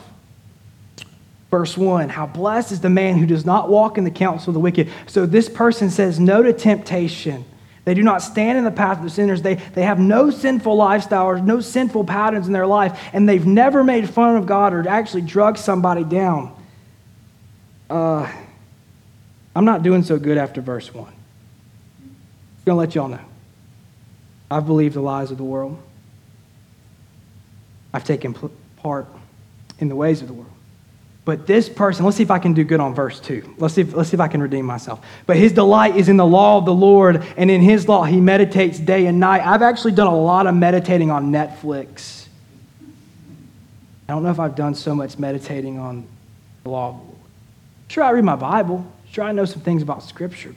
Verse 1.51 1.77
1 1.77 2.09
How 2.09 2.27
blessed 2.27 2.73
is 2.73 2.81
the 2.81 2.91
man 2.91 3.17
who 3.17 3.27
does 3.27 3.45
not 3.45 3.69
walk 3.69 3.99
in 3.99 4.05
the 4.05 4.11
counsel 4.11 4.51
of 4.51 4.55
the 4.55 4.61
wicked. 4.61 4.89
So 5.07 5.27
this 5.27 5.49
person 5.49 5.91
says 5.91 6.21
no 6.21 6.43
to 6.43 6.53
temptation. 6.53 7.45
They 7.85 7.95
do 7.95 8.03
not 8.03 8.23
stand 8.23 8.59
in 8.59 8.65
the 8.65 8.71
path 8.71 8.99
of 8.99 9.05
the 9.05 9.11
sinners. 9.11 9.43
They, 9.43 9.55
they 9.55 9.83
have 9.83 9.99
no 9.99 10.31
sinful 10.31 10.77
lifestyle 10.77 11.25
or 11.27 11.41
no 11.41 11.61
sinful 11.61 12.05
patterns 12.05 12.47
in 12.47 12.53
their 12.53 12.67
life, 12.67 13.01
and 13.13 13.29
they've 13.29 13.47
never 13.47 13.83
made 13.83 14.09
fun 14.09 14.37
of 14.37 14.47
God 14.47 14.75
or 14.75 14.87
actually 14.87 15.23
drugged 15.23 15.59
somebody 15.59 16.05
down. 16.05 16.55
Uh, 17.89 18.31
I'm 19.57 19.65
not 19.65 19.83
doing 19.83 20.03
so 20.03 20.19
good 20.19 20.37
after 20.37 20.61
verse 20.61 20.93
1. 20.93 21.07
I'm 21.07 21.15
going 22.65 22.77
to 22.77 22.79
let 22.79 22.95
y'all 22.95 23.09
know. 23.09 23.25
I've 24.51 24.67
believed 24.67 24.95
the 24.95 25.01
lies 25.01 25.31
of 25.31 25.39
the 25.39 25.45
world. 25.45 25.81
I've 27.93 28.05
taken 28.05 28.35
part 28.83 29.07
in 29.79 29.89
the 29.89 29.97
ways 29.97 30.23
of 30.23 30.29
the 30.29 30.35
world. 30.35 30.51
But 31.25 31.47
this 31.47 31.69
person, 31.69 32.05
let's 32.05 32.17
see 32.17 32.23
if 32.23 32.31
I 32.31 32.39
can 32.39 32.55
do 32.55 32.65
good 32.65 32.81
on 32.81 32.95
verse 32.95 33.21
2. 33.21 33.57
Let's 33.59 33.75
see 33.75 33.83
if, 33.83 33.95
let's 33.95 34.11
see 34.11 34.17
if 34.17 34.21
I 34.21 34.29
can 34.29 34.43
redeem 34.43 34.65
myself. 34.65 35.05
But 35.27 35.37
his 35.37 35.53
delight 35.53 35.97
is 35.97 36.09
in 36.09 36.17
the 36.17 36.27
law 36.27 36.59
of 36.59 36.65
the 36.65 36.75
Lord, 36.75 37.25
and 37.37 37.51
in 37.51 37.61
his 37.61 37.87
law 37.87 38.05
he 38.05 38.21
meditates 38.21 38.79
day 38.79 39.07
and 39.07 39.21
night. 39.21 39.47
I've 39.47 39.63
actually 39.63 39.93
done 39.93 40.07
a 40.07 40.17
lot 40.17 40.47
of 40.47 40.55
meditating 40.55 41.11
on 41.11 41.31
Netflix. 41.31 42.27
I 44.09 44.13
don't 44.13 44.23
know 44.25 44.31
if 44.31 44.41
I've 44.41 44.57
done 44.57 44.75
so 44.75 44.95
much 44.95 45.19
meditating 45.19 45.79
on 45.79 46.07
the 46.65 46.71
law 46.71 46.89
of 46.89 46.97
the 46.97 47.03
Lord. 47.05 47.17
Sure, 47.89 48.05
I 48.05 48.11
read 48.11 48.25
my 48.25 48.37
Bible. 48.37 48.91
Sure, 49.13 49.25
I 49.25 49.33
know 49.33 49.45
some 49.45 49.63
things 49.63 49.83
about 49.83 50.03
Scripture. 50.03 50.55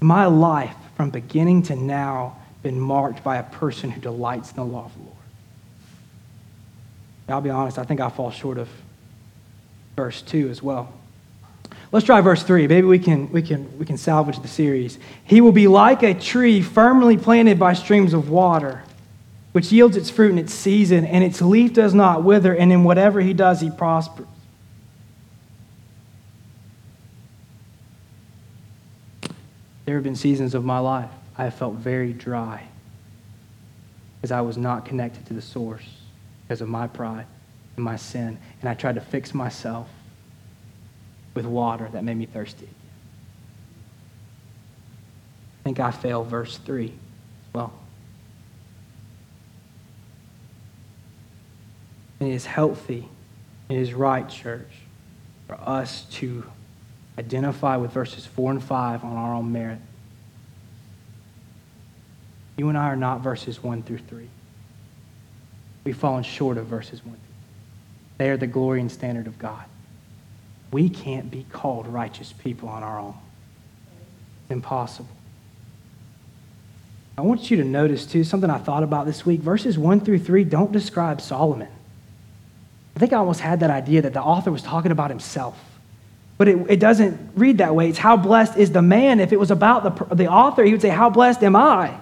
My 0.00 0.26
life, 0.26 0.76
from 0.96 1.10
beginning 1.10 1.62
to 1.64 1.76
now, 1.76 2.36
been 2.62 2.78
marked 2.78 3.24
by 3.24 3.36
a 3.36 3.42
person 3.42 3.90
who 3.90 4.00
delights 4.00 4.50
in 4.50 4.56
the 4.56 4.64
law 4.64 4.86
of 4.86 4.92
the 4.94 5.00
Lord. 5.00 5.13
I'll 7.28 7.40
be 7.40 7.50
honest, 7.50 7.78
I 7.78 7.84
think 7.84 8.00
I 8.00 8.10
fall 8.10 8.30
short 8.30 8.58
of 8.58 8.68
verse 9.96 10.20
2 10.22 10.50
as 10.50 10.62
well. 10.62 10.92
Let's 11.92 12.04
try 12.04 12.20
verse 12.20 12.42
3. 12.42 12.66
Maybe 12.66 12.86
we 12.86 12.98
can, 12.98 13.30
we, 13.30 13.40
can, 13.40 13.78
we 13.78 13.86
can 13.86 13.96
salvage 13.96 14.40
the 14.40 14.48
series. 14.48 14.98
He 15.24 15.40
will 15.40 15.52
be 15.52 15.68
like 15.68 16.02
a 16.02 16.12
tree 16.12 16.60
firmly 16.60 17.16
planted 17.16 17.58
by 17.58 17.74
streams 17.74 18.12
of 18.12 18.28
water 18.28 18.82
which 19.54 19.70
yields 19.70 19.96
its 19.96 20.10
fruit 20.10 20.32
in 20.32 20.38
its 20.40 20.52
season, 20.52 21.04
and 21.04 21.22
its 21.22 21.40
leaf 21.40 21.72
does 21.72 21.94
not 21.94 22.24
wither, 22.24 22.52
and 22.56 22.72
in 22.72 22.82
whatever 22.82 23.20
he 23.20 23.32
does, 23.32 23.60
he 23.60 23.70
prospers. 23.70 24.26
There 29.84 29.94
have 29.94 30.02
been 30.02 30.16
seasons 30.16 30.56
of 30.56 30.64
my 30.64 30.80
life 30.80 31.10
I 31.38 31.44
have 31.44 31.54
felt 31.54 31.74
very 31.74 32.12
dry 32.12 32.66
because 34.16 34.32
I 34.32 34.40
was 34.40 34.58
not 34.58 34.86
connected 34.86 35.24
to 35.26 35.34
the 35.34 35.42
source 35.42 35.86
because 36.46 36.60
of 36.60 36.68
my 36.68 36.86
pride 36.86 37.26
and 37.76 37.84
my 37.84 37.96
sin, 37.96 38.38
and 38.60 38.68
I 38.68 38.74
tried 38.74 38.96
to 38.96 39.00
fix 39.00 39.34
myself 39.34 39.88
with 41.34 41.46
water 41.46 41.88
that 41.92 42.04
made 42.04 42.16
me 42.16 42.26
thirsty. 42.26 42.68
I 45.60 45.64
think 45.64 45.80
I 45.80 45.90
fail 45.90 46.22
verse 46.22 46.58
3 46.58 46.86
as 46.86 46.92
well. 47.54 47.72
It 52.20 52.28
is 52.28 52.46
healthy, 52.46 53.08
it 53.68 53.76
is 53.76 53.92
right, 53.92 54.28
church, 54.28 54.70
for 55.46 55.54
us 55.54 56.02
to 56.12 56.44
identify 57.18 57.76
with 57.76 57.92
verses 57.92 58.26
4 58.26 58.52
and 58.52 58.62
5 58.62 59.04
on 59.04 59.16
our 59.16 59.34
own 59.34 59.52
merit. 59.52 59.78
You 62.56 62.68
and 62.68 62.78
I 62.78 62.84
are 62.84 62.96
not 62.96 63.20
verses 63.20 63.62
1 63.62 63.82
through 63.82 63.98
3. 63.98 64.28
We've 65.84 65.96
fallen 65.96 66.22
short 66.22 66.56
of 66.56 66.66
verses 66.66 67.04
1 67.04 67.12
through 67.12 67.18
3. 67.18 67.18
They 68.18 68.30
are 68.30 68.36
the 68.36 68.46
glory 68.46 68.80
and 68.80 68.90
standard 68.90 69.26
of 69.26 69.38
God. 69.38 69.64
We 70.72 70.88
can't 70.88 71.30
be 71.30 71.46
called 71.52 71.86
righteous 71.86 72.32
people 72.32 72.68
on 72.68 72.82
our 72.82 72.98
own. 72.98 73.14
It's 74.42 74.50
impossible. 74.50 75.08
I 77.16 77.22
want 77.22 77.50
you 77.50 77.58
to 77.58 77.64
notice, 77.64 78.06
too, 78.06 78.24
something 78.24 78.50
I 78.50 78.58
thought 78.58 78.82
about 78.82 79.06
this 79.06 79.24
week. 79.24 79.40
Verses 79.40 79.78
1 79.78 80.00
through 80.00 80.18
3 80.18 80.44
don't 80.44 80.72
describe 80.72 81.20
Solomon. 81.20 81.68
I 82.96 82.98
think 82.98 83.12
I 83.12 83.16
almost 83.16 83.40
had 83.40 83.60
that 83.60 83.70
idea 83.70 84.02
that 84.02 84.14
the 84.14 84.22
author 84.22 84.50
was 84.50 84.62
talking 84.62 84.90
about 84.90 85.10
himself. 85.10 85.58
But 86.38 86.48
it, 86.48 86.58
it 86.68 86.80
doesn't 86.80 87.32
read 87.36 87.58
that 87.58 87.74
way. 87.74 87.88
It's 87.88 87.98
how 87.98 88.16
blessed 88.16 88.56
is 88.56 88.72
the 88.72 88.82
man. 88.82 89.20
If 89.20 89.32
it 89.32 89.38
was 89.38 89.50
about 89.50 90.08
the, 90.10 90.14
the 90.14 90.28
author, 90.28 90.64
he 90.64 90.72
would 90.72 90.82
say, 90.82 90.88
How 90.88 91.10
blessed 91.10 91.42
am 91.44 91.54
I? 91.54 91.96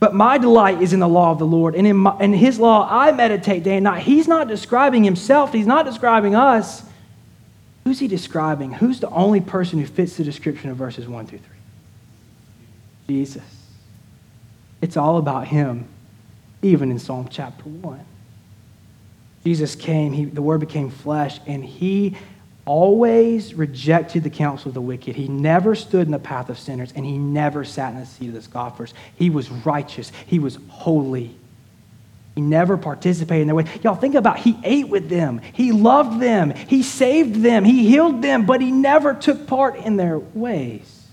But 0.00 0.14
my 0.14 0.38
delight 0.38 0.80
is 0.80 0.94
in 0.94 1.00
the 1.00 1.08
law 1.08 1.30
of 1.30 1.38
the 1.38 1.46
Lord, 1.46 1.74
and 1.74 1.86
in, 1.86 1.96
my, 1.98 2.18
in 2.20 2.32
his 2.32 2.58
law 2.58 2.88
I 2.90 3.12
meditate 3.12 3.62
day 3.62 3.76
and 3.76 3.84
night. 3.84 4.02
He's 4.02 4.26
not 4.26 4.48
describing 4.48 5.04
himself, 5.04 5.52
he's 5.52 5.66
not 5.66 5.84
describing 5.84 6.34
us. 6.34 6.82
Who's 7.84 7.98
he 7.98 8.08
describing? 8.08 8.72
Who's 8.72 9.00
the 9.00 9.10
only 9.10 9.40
person 9.40 9.78
who 9.78 9.86
fits 9.86 10.16
the 10.16 10.24
description 10.24 10.70
of 10.70 10.76
verses 10.76 11.06
1 11.06 11.26
through 11.26 11.38
3? 11.38 11.56
Jesus. 13.08 13.42
It's 14.80 14.96
all 14.96 15.18
about 15.18 15.48
him, 15.48 15.86
even 16.62 16.90
in 16.90 16.98
Psalm 16.98 17.28
chapter 17.30 17.64
1. 17.64 18.00
Jesus 19.44 19.74
came, 19.74 20.12
he, 20.12 20.24
the 20.24 20.42
word 20.42 20.60
became 20.60 20.90
flesh, 20.90 21.40
and 21.46 21.64
he 21.64 22.16
always 22.64 23.54
rejected 23.54 24.22
the 24.22 24.30
counsel 24.30 24.68
of 24.68 24.74
the 24.74 24.80
wicked. 24.80 25.16
He 25.16 25.28
never 25.28 25.74
stood 25.74 26.06
in 26.06 26.12
the 26.12 26.18
path 26.18 26.48
of 26.48 26.58
sinners, 26.58 26.92
and 26.94 27.04
he 27.04 27.18
never 27.18 27.64
sat 27.64 27.92
in 27.92 28.00
the 28.00 28.06
seat 28.06 28.28
of 28.28 28.34
the 28.34 28.42
scoffers. 28.42 28.94
He 29.16 29.30
was 29.30 29.50
righteous, 29.50 30.12
he 30.26 30.38
was 30.38 30.58
holy. 30.68 31.34
He 32.34 32.40
never 32.42 32.76
participated 32.76 33.42
in 33.42 33.46
their 33.48 33.56
way. 33.56 33.66
Y'all 33.82 33.96
think 33.96 34.14
about 34.14 34.38
he 34.38 34.56
ate 34.62 34.88
with 34.88 35.08
them, 35.08 35.40
he 35.52 35.72
loved 35.72 36.20
them, 36.20 36.50
he 36.50 36.82
saved 36.82 37.36
them, 37.42 37.64
he 37.64 37.88
healed 37.88 38.22
them, 38.22 38.46
but 38.46 38.60
he 38.60 38.70
never 38.70 39.14
took 39.14 39.46
part 39.46 39.76
in 39.76 39.96
their 39.96 40.18
ways. 40.18 41.06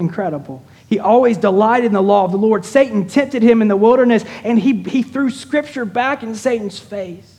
Incredible. 0.00 0.62
He 0.88 0.98
always 0.98 1.38
delighted 1.38 1.86
in 1.86 1.92
the 1.92 2.02
law 2.02 2.24
of 2.24 2.32
the 2.32 2.36
Lord. 2.36 2.64
Satan 2.64 3.08
tempted 3.08 3.42
him 3.42 3.62
in 3.62 3.68
the 3.68 3.76
wilderness, 3.76 4.24
and 4.42 4.58
he, 4.58 4.82
he 4.82 5.02
threw 5.02 5.30
scripture 5.30 5.84
back 5.84 6.22
in 6.22 6.34
Satan's 6.34 6.78
face. 6.78 7.38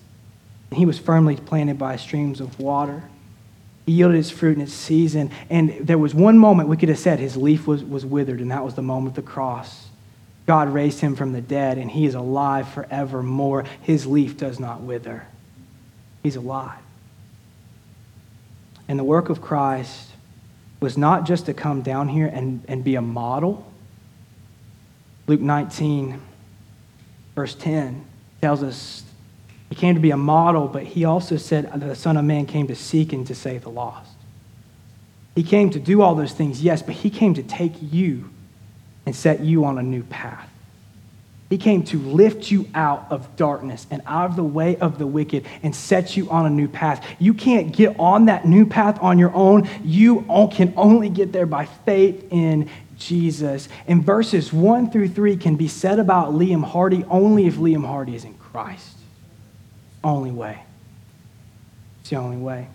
And 0.70 0.80
he 0.80 0.86
was 0.86 0.98
firmly 0.98 1.36
planted 1.36 1.78
by 1.78 1.98
streams 1.98 2.42
of 2.42 2.60
water. 2.60 3.04
Yielded 3.86 4.18
his 4.18 4.32
fruit 4.32 4.58
in 4.58 4.64
its 4.64 4.74
season. 4.74 5.32
And 5.50 5.76
there 5.82 5.98
was 5.98 6.16
one 6.16 6.38
moment 6.38 6.70
we 6.70 6.78
could 6.78 6.90
have 6.90 7.00
said 7.00 7.20
his 7.20 7.38
leaf 7.38 7.68
was, 7.68 7.84
was 7.84 8.06
withered, 8.06 8.42
and 8.42 8.52
that 8.52 8.64
was 8.64 8.74
the 8.74 8.82
moment 8.82 9.18
of 9.18 9.24
the 9.24 9.32
cross. 9.32 9.88
God 10.46 10.70
raised 10.74 11.00
him 11.00 11.16
from 11.16 11.34
the 11.34 11.42
dead, 11.42 11.78
and 11.78 11.90
he 11.90 12.06
is 12.06 12.16
alive 12.16 12.68
forevermore. 12.70 13.66
His 13.82 14.06
leaf 14.06 14.38
does 14.38 14.60
not 14.60 14.82
wither, 14.82 15.28
he's 16.24 16.36
alive. 16.36 16.80
And 18.88 19.00
the 19.00 19.04
work 19.04 19.30
of 19.30 19.42
Christ 19.42 20.10
was 20.80 20.98
not 20.98 21.26
just 21.26 21.48
to 21.48 21.54
come 21.54 21.82
down 21.82 22.08
here 22.08 22.28
and, 22.28 22.64
and 22.68 22.84
be 22.84 22.96
a 22.96 23.02
model. 23.02 23.72
Luke 25.26 25.42
19, 25.42 26.22
verse 27.34 27.56
10, 27.56 28.06
tells 28.42 28.62
us 28.62 29.04
he 29.76 29.82
came 29.82 29.96
to 29.96 30.00
be 30.00 30.12
a 30.12 30.18
model, 30.18 30.70
but 30.70 30.84
he 30.84 31.04
also 31.04 31.36
said 31.36 31.66
that 31.66 31.82
the 31.82 31.96
Son 31.96 32.16
of 32.16 32.24
Man 32.24 32.46
came 32.46 32.68
to 32.68 32.76
seek 32.76 33.12
and 33.12 33.28
to 33.28 33.36
save 33.36 33.64
the 33.64 33.70
lost. 33.70 34.10
He 35.36 35.44
came 35.44 35.70
to 35.72 35.82
do 35.82 36.02
all 36.02 36.16
those 36.16 36.32
things, 36.32 36.64
yes, 36.64 36.82
but 36.82 36.96
he 36.96 37.10
came 37.10 37.34
to 37.34 37.44
take 37.44 37.74
you 37.82 38.30
and 39.06 39.14
set 39.14 39.42
you 39.42 39.66
on 39.66 39.78
a 39.78 39.84
new 39.84 40.04
path. 40.04 40.50
He 41.50 41.58
came 41.58 41.84
to 41.88 42.00
lift 42.00 42.50
you 42.52 42.70
out 42.74 43.08
of 43.10 43.36
darkness 43.36 43.86
and 43.92 44.02
out 44.06 44.30
of 44.30 44.38
the 44.38 44.46
way 44.46 44.78
of 44.78 44.98
the 44.98 45.06
wicked 45.06 45.46
and 45.62 45.76
set 45.76 46.16
you 46.16 46.30
on 46.30 46.46
a 46.46 46.50
new 46.50 46.70
path. 46.70 47.06
You 47.20 47.34
can't 47.34 47.76
get 47.76 48.00
on 48.00 48.28
that 48.28 48.46
new 48.46 48.66
path 48.66 48.98
on 49.02 49.20
your 49.20 49.34
own. 49.34 49.68
You 49.84 50.22
can 50.54 50.74
only 50.78 51.10
get 51.10 51.34
there 51.34 51.46
by 51.46 51.66
faith 51.66 52.26
in 52.32 52.70
Jesus. 52.98 53.68
And 53.88 54.06
verses 54.06 54.54
1 54.54 54.90
through 54.90 55.10
3 55.10 55.36
can 55.36 55.58
be 55.58 55.68
said 55.68 56.00
about 56.00 56.32
Liam 56.32 56.64
Hardy 56.64 57.04
only 57.10 57.46
if 57.46 57.56
Liam 57.56 57.86
Hardy 57.86 58.16
is 58.16 58.24
in 58.24 58.36
Christ 58.36 58.95
only 60.06 60.32
way. 60.32 60.62
It's 62.00 62.12
the 62.12 62.16
only 62.18 62.38
way. 62.38 62.68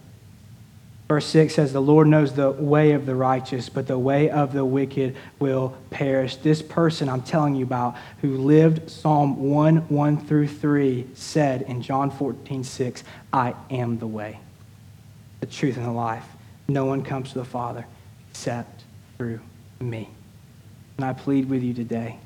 Verse 1.09 1.27
6 1.27 1.55
says, 1.55 1.73
The 1.73 1.81
Lord 1.81 2.07
knows 2.07 2.35
the 2.35 2.51
way 2.51 2.93
of 2.93 3.07
the 3.07 3.15
righteous, 3.15 3.69
but 3.69 3.87
the 3.87 3.99
way 3.99 4.31
of 4.31 4.53
the 4.53 4.65
wicked 4.65 5.17
will 5.39 5.77
perish. 5.91 6.37
This 6.37 6.63
person 6.63 7.09
I'm 7.09 7.23
telling 7.23 7.55
you 7.57 7.65
about, 7.65 7.97
who 8.21 8.37
lived 8.37 8.91
Psalm 8.91 9.51
1 9.51 9.89
1 9.89 10.27
through 10.27 10.49
3, 10.49 11.09
said 11.15 11.63
in 11.63 11.83
John 11.83 12.11
14 12.11 12.63
6, 12.63 13.05
I 13.33 13.55
am 13.71 13.99
the 13.99 14.07
way, 14.07 14.39
the 15.41 15.47
truth, 15.47 15.77
and 15.77 15.87
the 15.87 15.91
life. 15.91 16.27
No 16.69 16.85
one 16.85 17.03
comes 17.03 17.33
to 17.33 17.39
the 17.39 17.45
Father 17.45 17.85
except 18.31 18.85
through 19.19 19.41
me. 19.81 20.09
And 20.97 21.05
I 21.05 21.13
plead 21.13 21.49
with 21.49 21.63
you 21.63 21.75
today. 21.75 22.19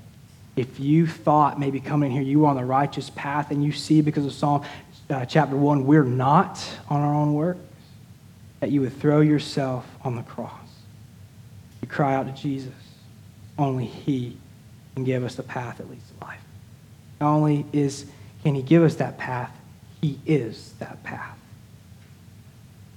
If 0.56 0.78
you 0.78 1.06
thought 1.06 1.58
maybe 1.58 1.80
coming 1.80 2.10
in 2.10 2.16
here 2.18 2.22
you 2.22 2.40
were 2.40 2.48
on 2.48 2.56
the 2.56 2.64
righteous 2.64 3.10
path 3.10 3.50
and 3.50 3.64
you 3.64 3.72
see 3.72 4.00
because 4.02 4.26
of 4.26 4.32
Psalm 4.32 4.64
uh, 5.10 5.24
chapter 5.24 5.56
1, 5.56 5.86
we're 5.86 6.02
not 6.04 6.64
on 6.88 7.00
our 7.00 7.14
own 7.14 7.34
work, 7.34 7.58
that 8.60 8.70
you 8.70 8.80
would 8.80 8.98
throw 8.98 9.20
yourself 9.20 9.86
on 10.02 10.16
the 10.16 10.22
cross. 10.22 10.52
You 11.82 11.88
cry 11.88 12.14
out 12.14 12.26
to 12.26 12.42
Jesus. 12.42 12.72
Only 13.58 13.86
He 13.86 14.36
can 14.94 15.04
give 15.04 15.24
us 15.24 15.34
the 15.34 15.42
path 15.42 15.78
that 15.78 15.90
leads 15.90 16.08
to 16.10 16.24
life. 16.24 16.40
Not 17.20 17.34
only 17.34 17.66
is, 17.72 18.06
can 18.42 18.54
He 18.54 18.62
give 18.62 18.82
us 18.82 18.96
that 18.96 19.18
path, 19.18 19.54
He 20.00 20.18
is 20.26 20.72
that 20.78 21.02
path. 21.02 21.36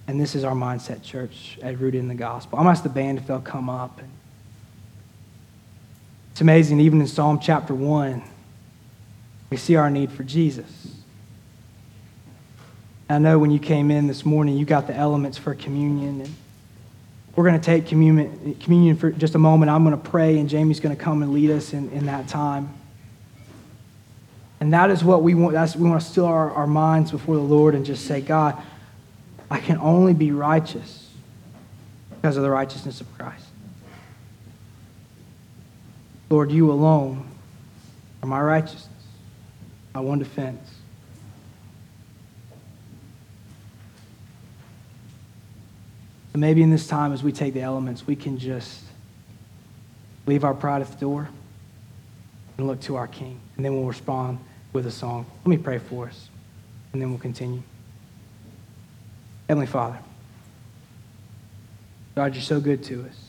And 0.08 0.22
this 0.22 0.36
is 0.36 0.46
our 0.46 0.54
mindset, 0.54 1.04
church, 1.04 1.60
at 1.62 1.80
rooted 1.80 2.00
in 2.00 2.08
the 2.08 2.15
gospel. 2.15 2.58
I'm 2.58 2.63
going 2.63 2.74
to 2.74 2.78
ask 2.78 2.84
the 2.84 2.89
band 2.89 3.17
if 3.17 3.28
they'll 3.28 3.41
come 3.41 3.70
up. 3.70 4.00
It's 6.32 6.39
amazing, 6.39 6.80
even 6.80 7.02
in 7.02 7.08
Psalm 7.08 7.39
chapter 7.41 7.74
1, 7.74 8.24
we 9.50 9.58
see 9.58 9.76
our 9.76 9.89
need 9.89 10.12
for 10.12 10.24
Jesus. 10.24 10.77
I 13.10 13.20
know 13.20 13.39
when 13.39 13.52
you 13.52 13.60
came 13.60 13.89
in 13.89 14.08
this 14.08 14.26
morning, 14.26 14.58
you 14.58 14.65
got 14.65 14.88
the 14.88 14.96
elements 14.96 15.38
for 15.38 15.56
communion. 15.56 16.22
And 16.22 16.36
we're 17.36 17.46
going 17.46 17.60
to 17.60 17.65
take 17.65 17.88
communion, 17.88 18.56
communion 18.56 18.98
for 18.98 19.12
just 19.12 19.36
a 19.36 19.39
moment. 19.39 19.70
I'm 19.72 19.86
going 19.86 19.96
to 20.00 20.10
pray, 20.10 20.39
and 20.39 20.50
Jamie's 20.50 20.80
going 20.80 20.96
to 20.96 21.02
come 21.02 21.24
and 21.24 21.34
lead 21.34 21.52
us 21.52 21.74
in, 21.74 21.89
in 21.91 22.08
that 22.08 22.28
time. 22.28 22.74
And 24.60 24.74
that 24.74 24.89
is 24.89 25.04
what 25.04 25.24
we 25.24 25.36
want. 25.36 25.54
That's, 25.54 25.76
we 25.76 25.88
want 25.88 26.02
to 26.02 26.08
still 26.08 26.26
our, 26.26 26.52
our 26.52 26.67
minds 26.67 27.12
before 27.12 27.36
the 27.36 27.41
Lord 27.41 27.76
and 27.76 27.86
just 27.86 28.06
say, 28.06 28.22
God, 28.22 28.62
I 29.50 29.60
can 29.60 29.78
only 29.78 30.13
be 30.13 30.32
righteous 30.32 31.10
because 32.10 32.36
of 32.36 32.43
the 32.43 32.50
righteousness 32.50 33.00
of 33.00 33.17
Christ. 33.17 33.46
Lord, 36.30 36.52
you 36.52 36.72
alone 36.72 37.26
are 38.22 38.28
my 38.28 38.41
righteousness, 38.41 38.89
my 39.93 40.02
one 40.02 40.20
defense. 40.20 40.77
Maybe 46.39 46.62
in 46.62 46.69
this 46.69 46.88
time, 46.88 47.13
as 47.13 47.23
we 47.23 47.32
take 47.32 47.54
the 47.54 47.62
elements, 47.62 48.06
we 48.06 48.15
can 48.15 48.38
just 48.38 48.82
leave 50.26 50.43
our 50.43 50.54
pride 50.54 50.82
at 50.82 50.89
the 50.89 50.97
door 50.97 51.30
and 52.58 52.67
look 52.67 52.80
to 52.82 52.95
our 52.95 53.08
King. 53.08 53.39
And 53.56 53.65
then 53.65 53.73
we'll 53.76 53.88
respond 53.88 54.39
with 54.73 54.86
a 54.86 54.91
song. 54.91 55.26
Let 55.45 55.47
me 55.47 55.58
pray 55.58 55.79
for 55.79 56.08
us, 56.08 56.29
and 56.94 57.02
then 57.02 57.10
we'll 57.10 57.19
continue. 57.19 57.63
Heavenly 59.48 59.67
Father, 59.67 59.98
God, 62.15 62.33
you're 62.33 62.44
so 62.44 62.60
good 62.60 62.83
to 62.85 63.06
us. 63.06 63.27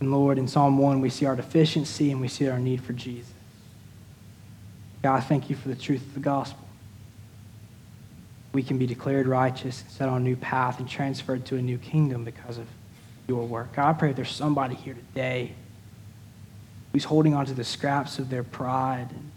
And 0.00 0.12
Lord, 0.12 0.38
in 0.38 0.46
Psalm 0.46 0.78
1, 0.78 1.00
we 1.00 1.10
see 1.10 1.26
our 1.26 1.34
deficiency 1.34 2.12
and 2.12 2.20
we 2.20 2.28
see 2.28 2.48
our 2.48 2.58
need 2.58 2.82
for 2.82 2.92
Jesus. 2.92 3.32
God, 5.02 5.16
I 5.16 5.20
thank 5.20 5.50
you 5.50 5.56
for 5.56 5.68
the 5.68 5.74
truth 5.74 6.02
of 6.02 6.14
the 6.14 6.20
gospel. 6.20 6.67
We 8.52 8.62
can 8.62 8.78
be 8.78 8.86
declared 8.86 9.26
righteous 9.26 9.82
and 9.82 9.90
set 9.90 10.08
on 10.08 10.22
a 10.22 10.24
new 10.24 10.36
path 10.36 10.78
and 10.78 10.88
transferred 10.88 11.44
to 11.46 11.56
a 11.56 11.62
new 11.62 11.78
kingdom 11.78 12.24
because 12.24 12.58
of 12.58 12.66
your 13.26 13.46
work. 13.46 13.76
God, 13.76 13.90
I 13.90 13.92
pray 13.92 14.12
there's 14.12 14.30
somebody 14.30 14.74
here 14.74 14.94
today 14.94 15.52
who's 16.92 17.04
holding 17.04 17.34
on 17.34 17.46
to 17.46 17.54
the 17.54 17.64
scraps 17.64 18.18
of 18.18 18.30
their 18.30 18.42
pride 18.42 19.08
and 19.10 19.30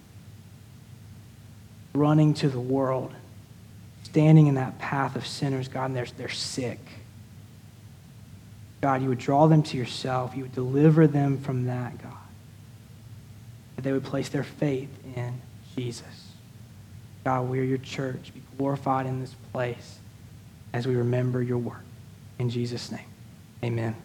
running 1.93 2.33
to 2.35 2.49
the 2.49 2.59
world, 2.59 3.13
standing 4.03 4.47
in 4.47 4.55
that 4.55 4.79
path 4.79 5.15
of 5.15 5.27
sinners, 5.27 5.67
God, 5.67 5.85
and 5.85 5.95
they're, 5.95 6.07
they're 6.17 6.29
sick. 6.29 6.79
God, 8.79 9.03
you 9.03 9.09
would 9.09 9.19
draw 9.19 9.47
them 9.47 9.61
to 9.63 9.77
yourself. 9.77 10.35
You 10.35 10.43
would 10.43 10.55
deliver 10.55 11.05
them 11.05 11.37
from 11.37 11.65
that, 11.65 12.01
God. 12.01 12.13
That 13.75 13.83
they 13.83 13.91
would 13.91 14.03
place 14.03 14.29
their 14.29 14.43
faith 14.43 14.89
in 15.15 15.39
Jesus. 15.75 16.29
God, 17.23 17.47
we 17.47 17.59
are 17.59 17.63
your 17.63 17.77
church. 17.77 18.31
Glorified 18.57 19.05
in 19.05 19.19
this 19.19 19.35
place 19.51 19.99
as 20.73 20.87
we 20.87 20.95
remember 20.95 21.41
your 21.41 21.57
work. 21.57 21.83
In 22.39 22.49
Jesus' 22.49 22.91
name, 22.91 23.05
amen. 23.63 23.95